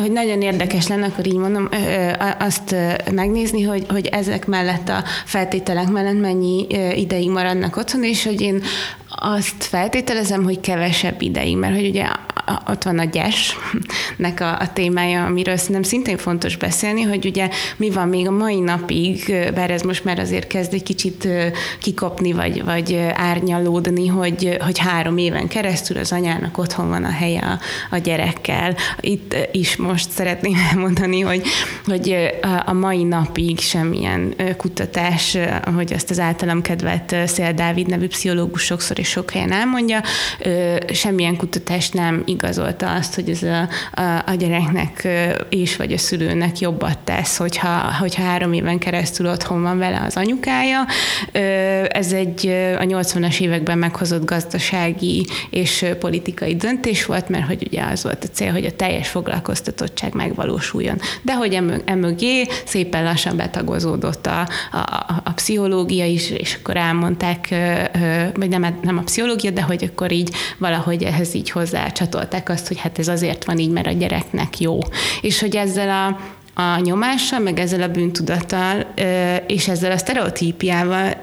hogy 0.00 0.12
nagyon 0.12 0.42
érdekes 0.42 0.86
lenne, 0.86 1.06
akkor 1.06 1.26
így 1.26 1.36
mondom, 1.36 1.68
azt 2.38 2.74
megnézni, 3.10 3.62
hogy, 3.62 3.86
hogy 3.88 4.06
ezek 4.06 4.46
mellett 4.46 4.88
a 4.88 5.04
feltételek 5.24 5.88
mellett 5.88 6.20
mennyi 6.20 6.66
ideig 6.94 7.30
maradnak 7.30 7.76
otthon, 7.76 8.04
és 8.04 8.24
hogy 8.24 8.40
én 8.40 8.62
azt 9.18 9.64
feltételezem, 9.64 10.44
hogy 10.44 10.60
kevesebb 10.60 11.22
ideig, 11.22 11.56
mert 11.56 11.74
hogy 11.74 11.88
ugye 11.88 12.06
ott 12.68 12.82
van 12.82 12.98
a 12.98 13.04
gyesnek 13.04 14.40
a, 14.40 14.58
a 14.58 14.72
témája, 14.72 15.24
amiről 15.24 15.56
szerintem 15.56 15.82
szintén 15.82 16.16
fontos 16.16 16.56
beszélni, 16.56 17.02
hogy 17.02 17.26
ugye 17.26 17.48
mi 17.76 17.90
van 17.90 18.08
még 18.08 18.26
a 18.26 18.30
mai 18.30 18.60
napig, 18.60 19.34
bár 19.54 19.70
ez 19.70 19.82
most 19.82 20.04
már 20.04 20.18
azért 20.18 20.46
kezd 20.46 20.74
egy 20.74 20.82
kicsit 20.82 21.28
kikopni, 21.80 22.32
vagy, 22.32 22.64
vagy 22.64 22.94
árnyalódni, 23.14 24.06
hogy, 24.06 24.56
hogy 24.60 24.78
három 24.78 25.18
éven 25.18 25.48
keresztül 25.48 25.96
az 25.96 26.12
anyának 26.12 26.58
otthon 26.58 26.88
van 26.88 27.04
a 27.04 27.10
helye 27.10 27.40
a, 27.40 27.58
a 27.94 27.98
gyerekkel. 27.98 28.76
Itt 29.00 29.36
is 29.52 29.76
most 29.76 30.10
szeretném 30.10 30.54
elmondani, 30.70 31.20
hogy, 31.20 31.42
hogy 31.84 32.16
a 32.64 32.72
mai 32.72 33.02
napig 33.02 33.58
semmilyen 33.58 34.34
kutatás, 34.56 35.36
hogy 35.74 35.92
azt 35.92 36.10
az 36.10 36.18
általam 36.18 36.62
kedvelt 36.62 37.16
Szél 37.26 37.52
Dávid 37.52 37.86
nevű 37.86 38.06
pszichológus 38.06 38.62
sokszor 38.62 38.98
sok 39.06 39.30
helyen 39.30 39.52
elmondja, 39.52 40.00
semmilyen 40.92 41.36
kutatás 41.36 41.90
nem 41.90 42.22
igazolta 42.24 42.94
azt, 42.94 43.14
hogy 43.14 43.30
ez 43.30 43.42
a, 43.42 43.68
a, 44.02 44.22
a 44.26 44.34
gyereknek 44.34 45.08
is, 45.48 45.76
vagy 45.76 45.92
a 45.92 45.98
szülőnek 45.98 46.58
jobbat 46.58 46.98
tesz, 46.98 47.36
hogyha, 47.36 47.94
hogyha 47.98 48.22
három 48.22 48.52
éven 48.52 48.78
keresztül 48.78 49.28
otthon 49.28 49.62
van 49.62 49.78
vele 49.78 50.02
az 50.06 50.16
anyukája. 50.16 50.86
Ez 51.88 52.12
egy 52.12 52.46
a 52.78 52.82
80-as 52.82 53.40
években 53.40 53.78
meghozott 53.78 54.24
gazdasági 54.24 55.26
és 55.50 55.84
politikai 56.00 56.56
döntés 56.56 57.04
volt, 57.04 57.28
mert 57.28 57.46
hogy 57.46 57.66
ugye 57.66 57.82
az 57.82 58.02
volt 58.02 58.24
a 58.24 58.28
cél, 58.32 58.52
hogy 58.52 58.64
a 58.64 58.76
teljes 58.76 59.08
foglalkoztatottság 59.08 60.14
megvalósuljon. 60.14 61.00
De 61.22 61.34
hogy 61.34 61.58
emögé 61.84 62.46
szépen 62.64 63.04
lassan 63.04 63.36
betagozódott 63.36 64.26
a, 64.26 64.48
a, 64.72 65.22
a 65.24 65.30
pszichológia 65.34 66.06
is, 66.06 66.30
és 66.30 66.56
akkor 66.60 66.76
elmondták, 66.76 67.54
vagy 68.34 68.48
nem, 68.48 68.78
nem 68.82 68.95
a 68.98 69.02
pszichológia, 69.02 69.50
de 69.50 69.62
hogy 69.62 69.84
akkor 69.84 70.12
így 70.12 70.34
valahogy 70.58 71.02
ehhez 71.02 71.34
így 71.34 71.50
hozzá 71.50 71.88
csatolták 71.88 72.48
azt, 72.48 72.68
hogy 72.68 72.78
hát 72.78 72.98
ez 72.98 73.08
azért 73.08 73.44
van 73.44 73.58
így, 73.58 73.70
mert 73.70 73.86
a 73.86 73.92
gyereknek 73.92 74.60
jó. 74.60 74.78
És 75.20 75.40
hogy 75.40 75.56
ezzel 75.56 75.90
a 75.90 76.18
a 76.58 76.78
nyomással, 76.78 77.38
meg 77.38 77.58
ezzel 77.58 77.82
a 77.82 77.88
bűntudattal, 77.88 78.86
és 79.46 79.68
ezzel 79.68 79.90
a 79.90 79.96
sztereotípiával 79.96 81.20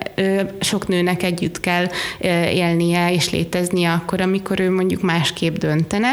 sok 0.59 0.87
nőnek 0.87 1.23
együtt 1.23 1.59
kell 1.59 1.85
élnie 2.51 3.13
és 3.13 3.29
léteznie 3.29 3.91
akkor, 3.91 4.21
amikor 4.21 4.59
ő 4.59 4.71
mondjuk 4.71 5.01
másképp 5.01 5.55
döntene. 5.55 6.11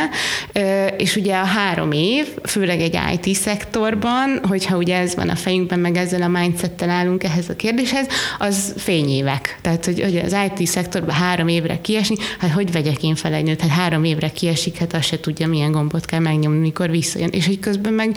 És 0.97 1.17
ugye 1.17 1.37
a 1.37 1.45
három 1.45 1.93
év, 1.93 2.27
főleg 2.45 2.81
egy 2.81 2.99
IT 3.13 3.35
szektorban, 3.35 4.41
hogyha 4.49 4.77
ugye 4.77 4.97
ez 4.97 5.15
van 5.15 5.29
a 5.29 5.37
fejünkben, 5.37 5.79
meg 5.79 5.97
ezzel 5.97 6.23
a 6.23 6.29
mindsettel 6.29 6.91
állunk 6.91 7.25
ehhez 7.25 7.49
a 7.49 7.57
kérdéshez, 7.57 8.07
az 8.39 8.75
fényévek. 8.77 9.59
Tehát, 9.63 9.85
hogy, 9.85 10.01
hogy 10.03 10.17
az 10.17 10.37
IT 10.47 10.67
szektorban 10.67 11.15
három 11.15 11.49
évre 11.49 11.81
kiesni, 11.81 12.17
hát 12.39 12.51
hogy 12.51 12.73
vegyek 12.73 13.03
én 13.03 13.15
fel 13.15 13.33
egy 13.33 13.45
nőt? 13.45 13.61
Hát 13.61 13.71
három 13.71 14.05
évre 14.05 14.31
kiesik, 14.31 14.79
hát 14.79 14.95
azt 14.95 15.07
se 15.07 15.21
tudja, 15.21 15.47
milyen 15.47 15.73
gombot 15.73 16.05
kell 16.05 16.21
megnyomni, 16.21 16.59
mikor 16.59 16.91
visszajön. 16.91 17.31
És 17.33 17.47
hogy 17.47 17.59
közben 17.59 17.93
meg 17.93 18.17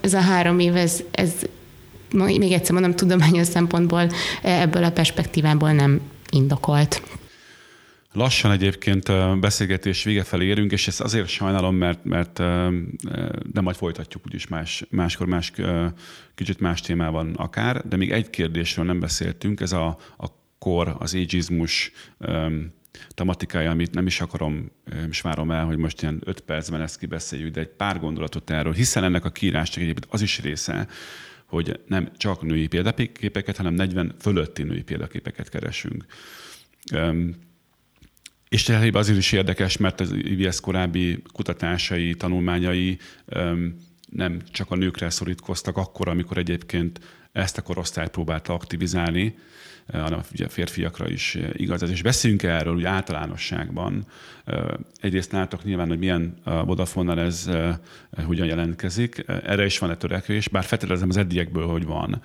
ez 0.00 0.14
a 0.14 0.20
három 0.20 0.58
év, 0.58 0.76
ez, 0.76 1.02
ez 1.10 1.32
még 2.12 2.52
egyszer 2.52 2.72
mondom, 2.72 2.94
tudományos 2.94 3.46
szempontból 3.46 4.10
ebből 4.42 4.84
a 4.84 4.90
perspektívából 4.90 5.72
nem 5.72 6.00
indokolt. 6.30 7.02
Lassan 8.12 8.50
egyébként 8.50 9.38
beszélgetés 9.40 10.02
vége 10.02 10.22
felé 10.22 10.46
érünk, 10.46 10.72
és 10.72 10.88
ezt 10.88 11.00
azért 11.00 11.28
sajnálom, 11.28 11.76
mert, 11.76 12.04
mert 12.04 12.36
de 13.52 13.60
majd 13.60 13.76
folytatjuk 13.76 14.22
úgyis 14.26 14.46
más, 14.46 14.84
máskor 14.90 15.26
más, 15.26 15.52
kicsit 16.34 16.60
más 16.60 16.80
témában 16.80 17.34
akár, 17.34 17.88
de 17.88 17.96
még 17.96 18.10
egy 18.10 18.30
kérdésről 18.30 18.84
nem 18.84 19.00
beszéltünk, 19.00 19.60
ez 19.60 19.72
a, 19.72 19.98
a 20.18 20.26
kor, 20.58 20.96
az 20.98 21.14
ageizmus 21.14 21.92
tematikája, 23.08 23.70
amit 23.70 23.94
nem 23.94 24.06
is 24.06 24.20
akarom, 24.20 24.70
nem 24.84 25.08
is 25.08 25.20
várom 25.20 25.50
el, 25.50 25.64
hogy 25.64 25.76
most 25.76 26.02
ilyen 26.02 26.20
öt 26.24 26.40
percben 26.40 26.80
ezt 26.80 26.98
kibeszéljük, 26.98 27.52
de 27.52 27.60
egy 27.60 27.68
pár 27.68 27.98
gondolatot 27.98 28.50
erről, 28.50 28.72
hiszen 28.72 29.04
ennek 29.04 29.24
a 29.24 29.30
kiírásnak 29.30 29.82
egyébként 29.82 30.12
az 30.12 30.22
is 30.22 30.40
része, 30.40 30.88
hogy 31.46 31.80
nem 31.86 32.10
csak 32.16 32.42
női 32.42 32.66
példaképeket, 32.66 33.56
hanem 33.56 33.74
40 33.74 34.14
fölötti 34.20 34.62
női 34.62 34.82
példaképeket 34.82 35.48
keresünk. 35.48 36.04
És 38.48 38.62
tényleg 38.62 38.96
azért 38.96 39.18
is 39.18 39.32
érdekes, 39.32 39.76
mert 39.76 40.00
az 40.00 40.12
IVS 40.12 40.60
korábbi 40.60 41.22
kutatásai, 41.32 42.14
tanulmányai 42.14 42.98
nem 44.10 44.40
csak 44.50 44.70
a 44.70 44.76
nőkre 44.76 45.10
szorítkoztak 45.10 45.76
akkor, 45.76 46.08
amikor 46.08 46.38
egyébként 46.38 47.00
ezt 47.32 47.58
a 47.58 47.62
korosztályt 47.62 48.10
próbálta 48.10 48.52
aktivizálni, 48.52 49.38
hanem 49.92 50.20
ugye 50.32 50.48
férfiakra 50.48 51.08
is 51.08 51.38
igaz 51.52 51.82
ez. 51.82 51.90
És 51.90 52.02
beszéljünk 52.02 52.42
erről 52.42 52.74
úgy 52.74 52.84
általánosságban. 52.84 54.04
Egyrészt 55.00 55.32
látok 55.32 55.64
nyilván, 55.64 55.88
hogy 55.88 55.98
milyen 55.98 56.34
a 56.44 56.64
vodafone 56.64 57.22
ez 57.22 57.50
hogyan 58.26 58.46
jelentkezik. 58.46 59.24
Erre 59.26 59.64
is 59.64 59.78
van 59.78 59.90
egy 59.90 59.98
törekvés, 59.98 60.48
bár 60.48 60.64
feltételezem 60.64 61.08
az 61.08 61.16
eddiekből, 61.16 61.66
hogy 61.66 61.84
van. 61.84 62.22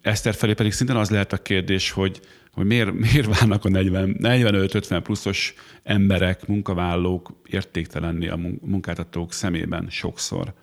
Eszter 0.00 0.34
felé 0.34 0.52
pedig 0.52 0.72
szintén 0.72 0.96
az 0.96 1.10
lehet 1.10 1.32
a 1.32 1.42
kérdés, 1.42 1.90
hogy 1.90 2.20
hogy 2.52 2.66
miért, 2.66 2.92
miért 3.12 3.38
válnak 3.38 3.64
a 3.64 3.68
45-50 3.68 5.00
pluszos 5.02 5.54
emberek, 5.82 6.46
munkavállalók 6.46 7.40
értéktelenni 7.46 8.28
a 8.28 8.38
munkáltatók 8.60 9.32
szemében 9.32 9.86
sokszor. 9.90 10.54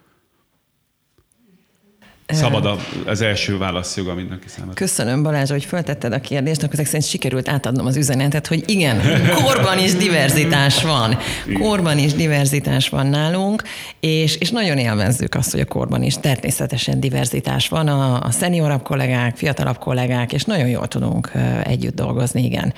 Szabad 2.28 2.80
az 3.06 3.22
első 3.22 3.58
válaszjoga 3.58 4.14
mindenki 4.14 4.48
számára. 4.48 4.74
Köszönöm 4.74 5.24
Balázs, 5.24 5.50
hogy 5.50 5.66
föltetted 5.66 6.14
a 6.14 6.20
kérdést, 6.20 6.64
akkor 6.64 6.74
ezek 6.74 6.86
szerint 6.86 7.08
sikerült 7.08 7.50
átadnom 7.50 7.86
az 7.86 7.96
üzenetet, 7.96 8.48
hogy 8.48 8.64
igen, 8.66 9.02
korban 9.44 9.80
is 9.80 9.94
diverzitás 9.94 10.84
van. 10.84 11.18
Korban 11.60 11.98
is 11.98 12.14
diverzitás 12.14 12.90
van 12.90 13.08
nálunk, 13.08 13.64
és, 14.00 14.36
és 14.36 14.50
nagyon 14.50 14.78
élvezzük 14.78 15.36
azt, 15.36 15.52
hogy 15.52 15.60
a 15.60 15.66
korban 15.66 16.04
is 16.04 16.16
természetesen 16.20 17.00
diverzitás 17.00 17.68
van. 17.68 17.88
A, 17.88 18.22
a 18.22 18.32
szeniorabb 18.32 18.82
kollégák, 18.84 19.36
fiatalabb 19.36 19.78
kollégák, 19.78 20.34
és 20.34 20.44
nagyon 20.44 20.68
jól 20.68 20.88
tudunk 20.88 21.32
együtt 21.64 21.96
dolgozni, 21.96 22.44
igen. 22.44 22.74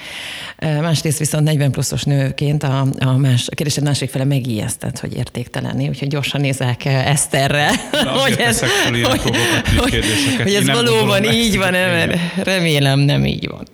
Másrészt 0.59 1.19
viszont 1.19 1.43
40 1.43 1.71
pluszos 1.71 2.03
nőként 2.03 2.63
a, 2.63 2.85
a, 2.99 3.17
más, 3.17 3.47
a 3.47 3.55
kérdésed 3.55 3.83
másik 3.83 4.09
fele 4.09 4.23
megijesztett, 4.23 4.99
hogy 4.99 5.15
értéktelenni, 5.17 5.87
úgyhogy 5.87 6.07
gyorsan 6.07 6.41
nézek 6.41 6.85
Eszterre, 6.85 7.69
hogy 8.23 8.35
ez, 8.39 8.61
hogy, 9.13 9.36
provokatív 9.37 9.89
kérdéseket. 9.89 10.41
Hogy 10.41 10.53
ez 10.53 10.65
valóban 10.65 11.23
így 11.23 11.57
van, 11.57 11.71
mert 11.71 12.19
remélem 12.43 12.99
nem 12.99 13.25
így 13.25 13.47
van. 13.47 13.65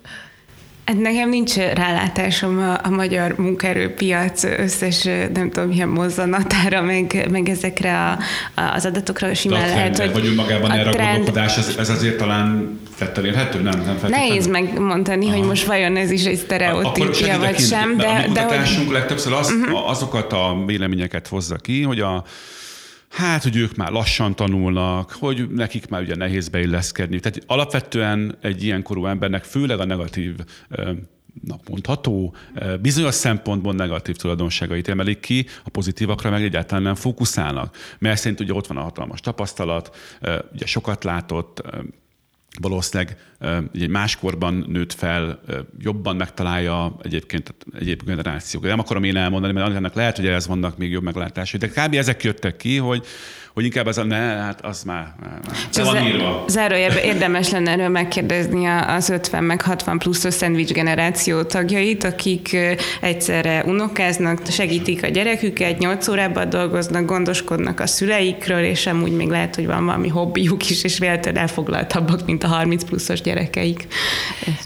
Hát 0.86 1.00
nekem 1.00 1.30
nincs 1.30 1.56
rálátásom 1.56 2.58
a, 2.60 2.80
a 2.84 2.90
magyar 2.90 3.36
munkaerőpiac 3.38 4.44
összes, 4.44 5.04
nem 5.34 5.50
tudom, 5.52 5.70
milyen 5.70 5.88
mozzanatára, 5.88 6.82
meg, 6.82 7.28
meg 7.32 7.50
ezekre 7.50 7.98
a, 7.98 8.12
a, 8.62 8.74
az 8.74 8.86
adatokra 8.86 9.34
simán 9.34 9.68
lehet, 9.68 10.00
hogy... 10.00 10.12
Hogy 10.12 10.36
magában 10.36 10.72
erre 10.72 10.90
a 10.90 10.96
gondolkodás, 10.96 11.58
ez, 11.58 11.76
ez 11.78 11.90
azért 11.90 12.18
talán 12.18 12.80
fettel 12.96 13.26
érhető? 13.26 13.62
Nem, 13.62 13.74
nem 13.74 13.84
feltétlenül. 13.84 14.18
Nehéz 14.28 14.48
megmondani, 14.48 15.26
Aha. 15.26 15.38
hogy 15.38 15.48
most 15.48 15.66
vajon 15.66 15.96
ez 15.98 16.12
is 16.12 16.24
egy 16.24 16.38
sztereotípia, 16.38 17.40
vagy 17.40 17.60
sem, 17.60 17.98
de... 17.98 18.08
A 18.08 18.18
mi 18.18 18.24
kutatásunk 18.26 18.86
hogy... 18.86 18.96
legtöbbször 18.96 19.34
az, 19.34 19.52
uh-huh. 19.52 19.90
azokat 19.90 20.34
a 20.34 20.64
véleményeket 20.66 21.28
hozza 21.28 21.56
ki, 21.56 21.82
hogy 21.82 22.00
a 22.00 22.24
Hát, 23.14 23.44
hogy 23.44 23.56
ők 23.56 23.76
már 23.76 23.92
lassan 23.92 24.36
tanulnak, 24.36 25.12
hogy 25.12 25.50
nekik 25.50 25.88
már 25.88 26.02
ugye 26.02 26.16
nehéz 26.16 26.50
beilleszkedni. 26.50 27.20
Tehát 27.20 27.44
alapvetően 27.48 28.38
egy 28.42 28.64
ilyen 28.64 28.84
korú 28.84 29.06
embernek 29.06 29.44
főleg 29.44 29.80
a 29.80 29.86
negatív 29.86 30.36
na, 31.44 31.60
mondható, 31.70 32.36
bizonyos 32.82 33.14
szempontból 33.14 33.74
negatív 33.74 34.16
tulajdonságait 34.16 34.88
emelik 34.88 35.20
ki, 35.20 35.46
a 35.64 35.70
pozitívakra 35.70 36.30
meg 36.30 36.44
egyáltalán 36.44 36.84
nem 36.84 36.96
fókuszálnak. 36.96 37.78
Mert 38.00 38.20
szerint 38.20 38.40
ugye 38.40 38.54
ott 38.54 38.68
van 38.68 38.78
a 38.78 38.82
hatalmas 38.82 39.20
tapasztalat, 39.20 39.96
ugye 40.54 40.66
sokat 40.66 41.04
látott, 41.04 41.62
valószínűleg 42.62 43.18
egy 43.74 43.90
máskorban 43.90 44.66
nőtt 44.68 44.94
fel, 44.94 45.42
jobban 45.80 46.16
megtalálja 46.16 46.96
egyébként 47.04 47.56
egyéb 47.80 48.04
generációk. 48.06 48.64
Nem 48.64 48.80
akarom 48.80 49.04
én 49.04 49.16
elmondani, 49.16 49.54
mert 49.54 49.76
annak 49.76 49.94
lehet, 49.94 50.16
hogy 50.16 50.28
ez 50.28 50.48
vannak 50.48 50.78
még 50.78 50.92
jobb 50.92 51.04
meglátásai, 51.04 51.60
de 51.60 51.68
kb. 51.68 51.94
ezek 51.94 52.24
jöttek 52.24 52.56
ki, 52.56 52.78
hogy 52.78 53.06
hogy 53.54 53.64
inkább 53.64 53.86
az 53.86 53.98
a 53.98 54.04
ne, 54.04 54.16
hát 54.16 54.62
az 54.62 54.84
már, 54.84 55.14
már, 55.22 55.40
már 55.76 55.86
van 55.86 56.06
írva. 56.06 56.44
Zárójelben 56.48 57.04
érdemes 57.04 57.50
lenne 57.50 57.72
erről 57.72 57.90
megkérdezni 57.90 58.66
az 58.66 59.10
50 59.10 59.44
meg 59.44 59.62
60 59.62 59.98
pluszos 59.98 60.34
szendvics 60.34 60.72
generáció 60.72 61.44
tagjait, 61.44 62.04
akik 62.04 62.58
egyszerre 63.02 63.64
unokáznak, 63.66 64.48
segítik 64.48 65.04
a 65.04 65.08
gyereküket, 65.08 65.78
8 65.78 66.08
órában 66.08 66.50
dolgoznak, 66.50 67.06
gondoskodnak 67.06 67.80
a 67.80 67.88
szüleikről, 67.88 68.64
és 68.64 68.88
amúgy 68.88 69.16
még 69.16 69.28
lehet, 69.28 69.56
hogy 69.56 69.66
van 69.66 69.86
valami 69.86 70.08
hobbiuk 70.08 70.70
is, 70.70 70.84
és 70.84 70.98
véletlenül 70.98 71.40
elfoglaltabbak, 71.40 72.26
mint 72.26 72.44
a 72.44 72.48
30 72.48 72.84
pluszos 72.84 73.22
gyerekeik. 73.22 73.88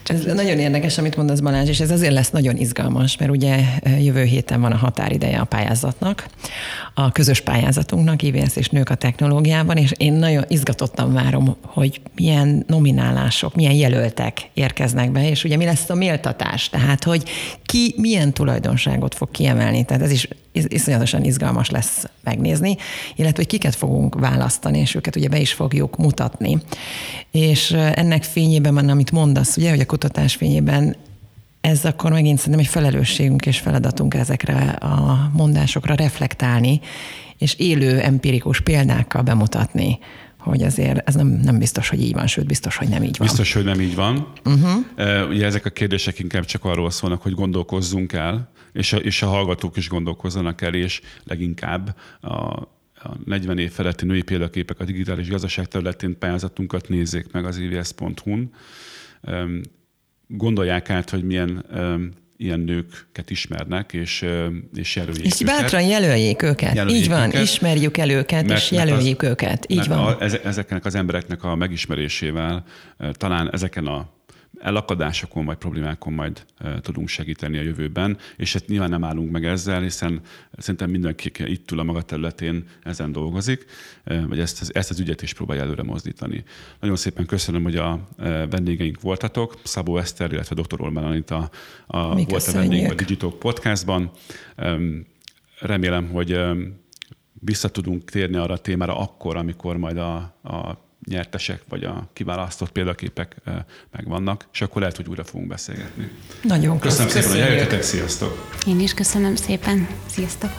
Ez, 0.03 0.25
ez 0.25 0.33
nagyon 0.33 0.59
érdekes, 0.59 0.97
amit 0.97 1.15
mondasz 1.15 1.39
Balázs, 1.39 1.69
és 1.69 1.79
ez 1.79 1.91
azért 1.91 2.13
lesz 2.13 2.29
nagyon 2.29 2.55
izgalmas, 2.55 3.17
mert 3.17 3.31
ugye 3.31 3.59
jövő 3.99 4.23
héten 4.23 4.61
van 4.61 4.71
a 4.71 4.77
határideje 4.77 5.39
a 5.39 5.45
pályázatnak, 5.45 6.25
a 6.99 7.11
közös 7.11 7.41
pályázatunknak, 7.41 8.21
IVS 8.21 8.55
és 8.55 8.69
nők 8.69 8.89
a 8.89 8.95
technológiában, 8.95 9.77
és 9.77 9.91
én 9.97 10.13
nagyon 10.13 10.43
izgatottan 10.47 11.13
várom, 11.13 11.55
hogy 11.61 12.01
milyen 12.15 12.63
nominálások, 12.67 13.55
milyen 13.55 13.73
jelöltek 13.73 14.49
érkeznek 14.53 15.11
be, 15.11 15.29
és 15.29 15.43
ugye 15.43 15.57
mi 15.57 15.65
lesz 15.65 15.89
a 15.89 15.95
méltatás, 15.95 16.69
tehát 16.69 17.03
hogy 17.03 17.23
ki 17.65 17.93
milyen 17.97 18.33
tulajdonságot 18.33 19.15
fog 19.15 19.31
kiemelni, 19.31 19.85
tehát 19.85 20.03
ez 20.03 20.11
is 20.11 20.27
iszonyatosan 20.51 21.23
izgalmas 21.23 21.69
lesz 21.69 22.05
megnézni, 22.23 22.75
illetve 23.15 23.37
hogy 23.37 23.47
kiket 23.47 23.75
fogunk 23.75 24.19
választani, 24.19 24.79
és 24.79 24.95
őket 24.95 25.15
ugye 25.15 25.27
be 25.27 25.39
is 25.39 25.53
fogjuk 25.53 25.97
mutatni. 25.97 26.57
És 27.31 27.71
ennek 27.71 28.23
fényében, 28.23 28.89
amit 28.89 29.11
mondasz, 29.11 29.57
ugye, 29.57 29.69
hogy 29.69 29.79
a 29.79 29.85
kutatás 29.85 30.35
fényében 30.35 30.95
ez 31.67 31.85
akkor 31.85 32.11
megint 32.11 32.37
szerintem 32.37 32.61
egy 32.61 32.67
felelősségünk 32.71 33.45
és 33.45 33.59
feladatunk 33.59 34.13
ezekre 34.13 34.69
a 34.69 35.29
mondásokra 35.33 35.95
reflektálni, 35.95 36.79
és 37.37 37.55
élő 37.55 37.99
empirikus 37.99 38.61
példákkal 38.61 39.21
bemutatni, 39.21 39.99
hogy 40.39 40.63
azért 40.63 41.07
ez 41.07 41.15
nem, 41.15 41.27
nem 41.27 41.57
biztos, 41.57 41.89
hogy 41.89 42.01
így 42.01 42.13
van, 42.13 42.27
sőt, 42.27 42.45
biztos, 42.45 42.75
hogy 42.75 42.87
nem 42.87 43.03
így 43.03 43.17
van. 43.17 43.27
Biztos, 43.27 43.53
hogy 43.53 43.63
nem 43.63 43.81
így 43.81 43.95
van. 43.95 44.31
Uh-huh. 44.45 45.29
Ugye 45.29 45.45
ezek 45.45 45.65
a 45.65 45.69
kérdések 45.69 46.19
inkább 46.19 46.45
csak 46.45 46.65
arról 46.65 46.89
szólnak, 46.89 47.21
hogy 47.21 47.33
gondolkozzunk 47.33 48.13
el, 48.13 48.51
és 48.73 48.93
a, 48.93 48.97
és 48.97 49.21
a 49.21 49.27
hallgatók 49.27 49.77
is 49.77 49.89
gondolkozzanak 49.89 50.61
el, 50.61 50.73
és 50.73 51.01
leginkább 51.23 51.95
a, 52.21 52.33
a 52.33 53.17
40 53.25 53.57
év 53.57 53.71
feletti 53.71 54.05
női 54.05 54.21
példaképek 54.21 54.79
a 54.79 54.83
digitális 54.83 55.29
gazdaság 55.29 55.65
területén 55.65 56.17
pályázatunkat 56.19 56.89
nézzék 56.89 57.31
meg 57.31 57.45
az 57.45 57.57
ivs.hu-n. 57.57 58.51
Gondolják 60.27 60.89
át, 60.89 61.09
hogy 61.09 61.23
milyen 61.23 61.65
ilyen 62.37 62.59
nőket 62.59 63.29
ismernek, 63.29 63.93
és, 63.93 64.25
és 64.75 64.95
jelöljék 64.95 65.25
És 65.25 65.41
őket. 65.41 65.61
bátran 65.61 65.81
jelöljék 65.81 66.41
őket. 66.41 66.75
Jelöljék 66.75 67.01
Így 67.01 67.09
van, 67.09 67.27
őket, 67.27 67.41
ismerjük 67.41 67.97
el 67.97 68.09
őket, 68.09 68.47
mert, 68.47 68.61
és 68.61 68.71
jelöljük 68.71 69.21
az, 69.21 69.29
őket. 69.29 69.65
Így 69.69 69.87
van. 69.87 69.97
A, 69.97 70.23
ezeknek 70.43 70.85
az 70.85 70.95
embereknek 70.95 71.43
a 71.43 71.55
megismerésével 71.55 72.63
talán 73.11 73.53
ezeken 73.53 73.85
a 73.85 74.16
elakadásokon 74.59 75.45
vagy 75.45 75.57
problémákon 75.57 76.13
majd 76.13 76.45
tudunk 76.81 77.07
segíteni 77.07 77.57
a 77.57 77.61
jövőben, 77.61 78.17
és 78.37 78.53
hát 78.53 78.67
nyilván 78.67 78.89
nem 78.89 79.03
állunk 79.03 79.31
meg 79.31 79.45
ezzel, 79.45 79.81
hiszen 79.81 80.21
szerintem 80.57 80.89
mindenki 80.89 81.31
itt 81.37 81.71
ül 81.71 81.79
a 81.79 81.83
maga 81.83 82.01
területén 82.01 82.67
ezen 82.83 83.11
dolgozik, 83.11 83.65
vagy 84.27 84.39
ezt, 84.39 84.71
ezt 84.71 84.89
az 84.89 84.99
ügyet 84.99 85.21
is 85.21 85.33
próbálja 85.33 85.63
előre 85.63 85.83
mozdítani. 85.83 86.43
Nagyon 86.79 86.95
szépen 86.95 87.25
köszönöm, 87.25 87.63
hogy 87.63 87.75
a 87.75 88.07
vendégeink 88.49 89.01
voltatok, 89.01 89.59
Szabó 89.63 89.97
Eszter, 89.97 90.31
illetve 90.31 90.61
dr. 90.61 90.81
Olmán 90.81 91.03
Anita 91.03 91.49
a, 91.87 92.15
volt 92.15 92.47
a 92.47 92.51
vendég 92.51 92.91
a 92.91 92.93
Digitalk 92.93 93.39
podcastban. 93.39 94.11
Remélem, 95.59 96.09
hogy 96.09 96.39
vissza 97.33 97.69
tudunk 97.69 98.09
térni 98.09 98.35
arra 98.35 98.53
a 98.53 98.57
témára 98.57 98.99
akkor, 98.99 99.35
amikor 99.35 99.77
majd 99.77 99.97
a, 99.97 100.15
a 100.43 100.86
nyertesek, 101.05 101.61
vagy 101.69 101.83
a 101.83 102.09
kiválasztott 102.13 102.71
példaképek 102.71 103.35
megvannak, 103.91 104.47
és 104.53 104.61
akkor 104.61 104.81
lehet, 104.81 104.95
hogy 104.95 105.07
újra 105.07 105.23
fogunk 105.23 105.47
beszélgetni. 105.47 106.11
Nagyon 106.41 106.79
köszönöm. 106.79 107.07
Köszönöm 107.07 107.29
szépen, 107.29 107.29
hogy 107.29 107.51
eljöttetek, 107.51 107.81
sziasztok! 107.81 108.51
Én 108.67 108.79
is 108.79 108.93
köszönöm 108.93 109.35
szépen, 109.35 109.87
sziasztok! 110.05 110.49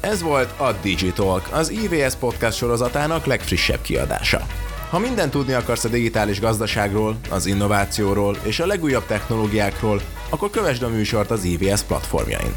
Ez 0.00 0.22
volt 0.22 0.60
a 0.60 0.72
Digitalk, 0.82 1.48
az 1.52 1.70
IVS 1.70 2.14
podcast 2.14 2.56
sorozatának 2.56 3.24
legfrissebb 3.26 3.80
kiadása. 3.80 4.46
Ha 4.90 4.98
mindent 4.98 5.30
tudni 5.30 5.52
akarsz 5.52 5.84
a 5.84 5.88
digitális 5.88 6.40
gazdaságról, 6.40 7.16
az 7.30 7.46
innovációról 7.46 8.36
és 8.42 8.60
a 8.60 8.66
legújabb 8.66 9.06
technológiákról, 9.06 10.00
akkor 10.28 10.50
kövesd 10.50 10.82
a 10.82 10.88
műsort 10.88 11.30
az 11.30 11.44
IVS 11.44 11.82
platformjain. 11.82 12.54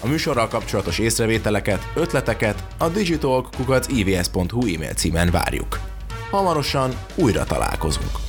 A 0.00 0.06
műsorral 0.06 0.48
kapcsolatos 0.48 0.98
észrevételeket, 0.98 1.90
ötleteket 1.94 2.66
a 2.78 2.88
digitalk.ivs.hu 2.88 4.74
e-mail 4.74 4.94
címen 4.94 5.30
várjuk. 5.30 5.93
Hamarosan 6.34 6.90
újra 7.16 7.44
találkozunk. 7.44 8.23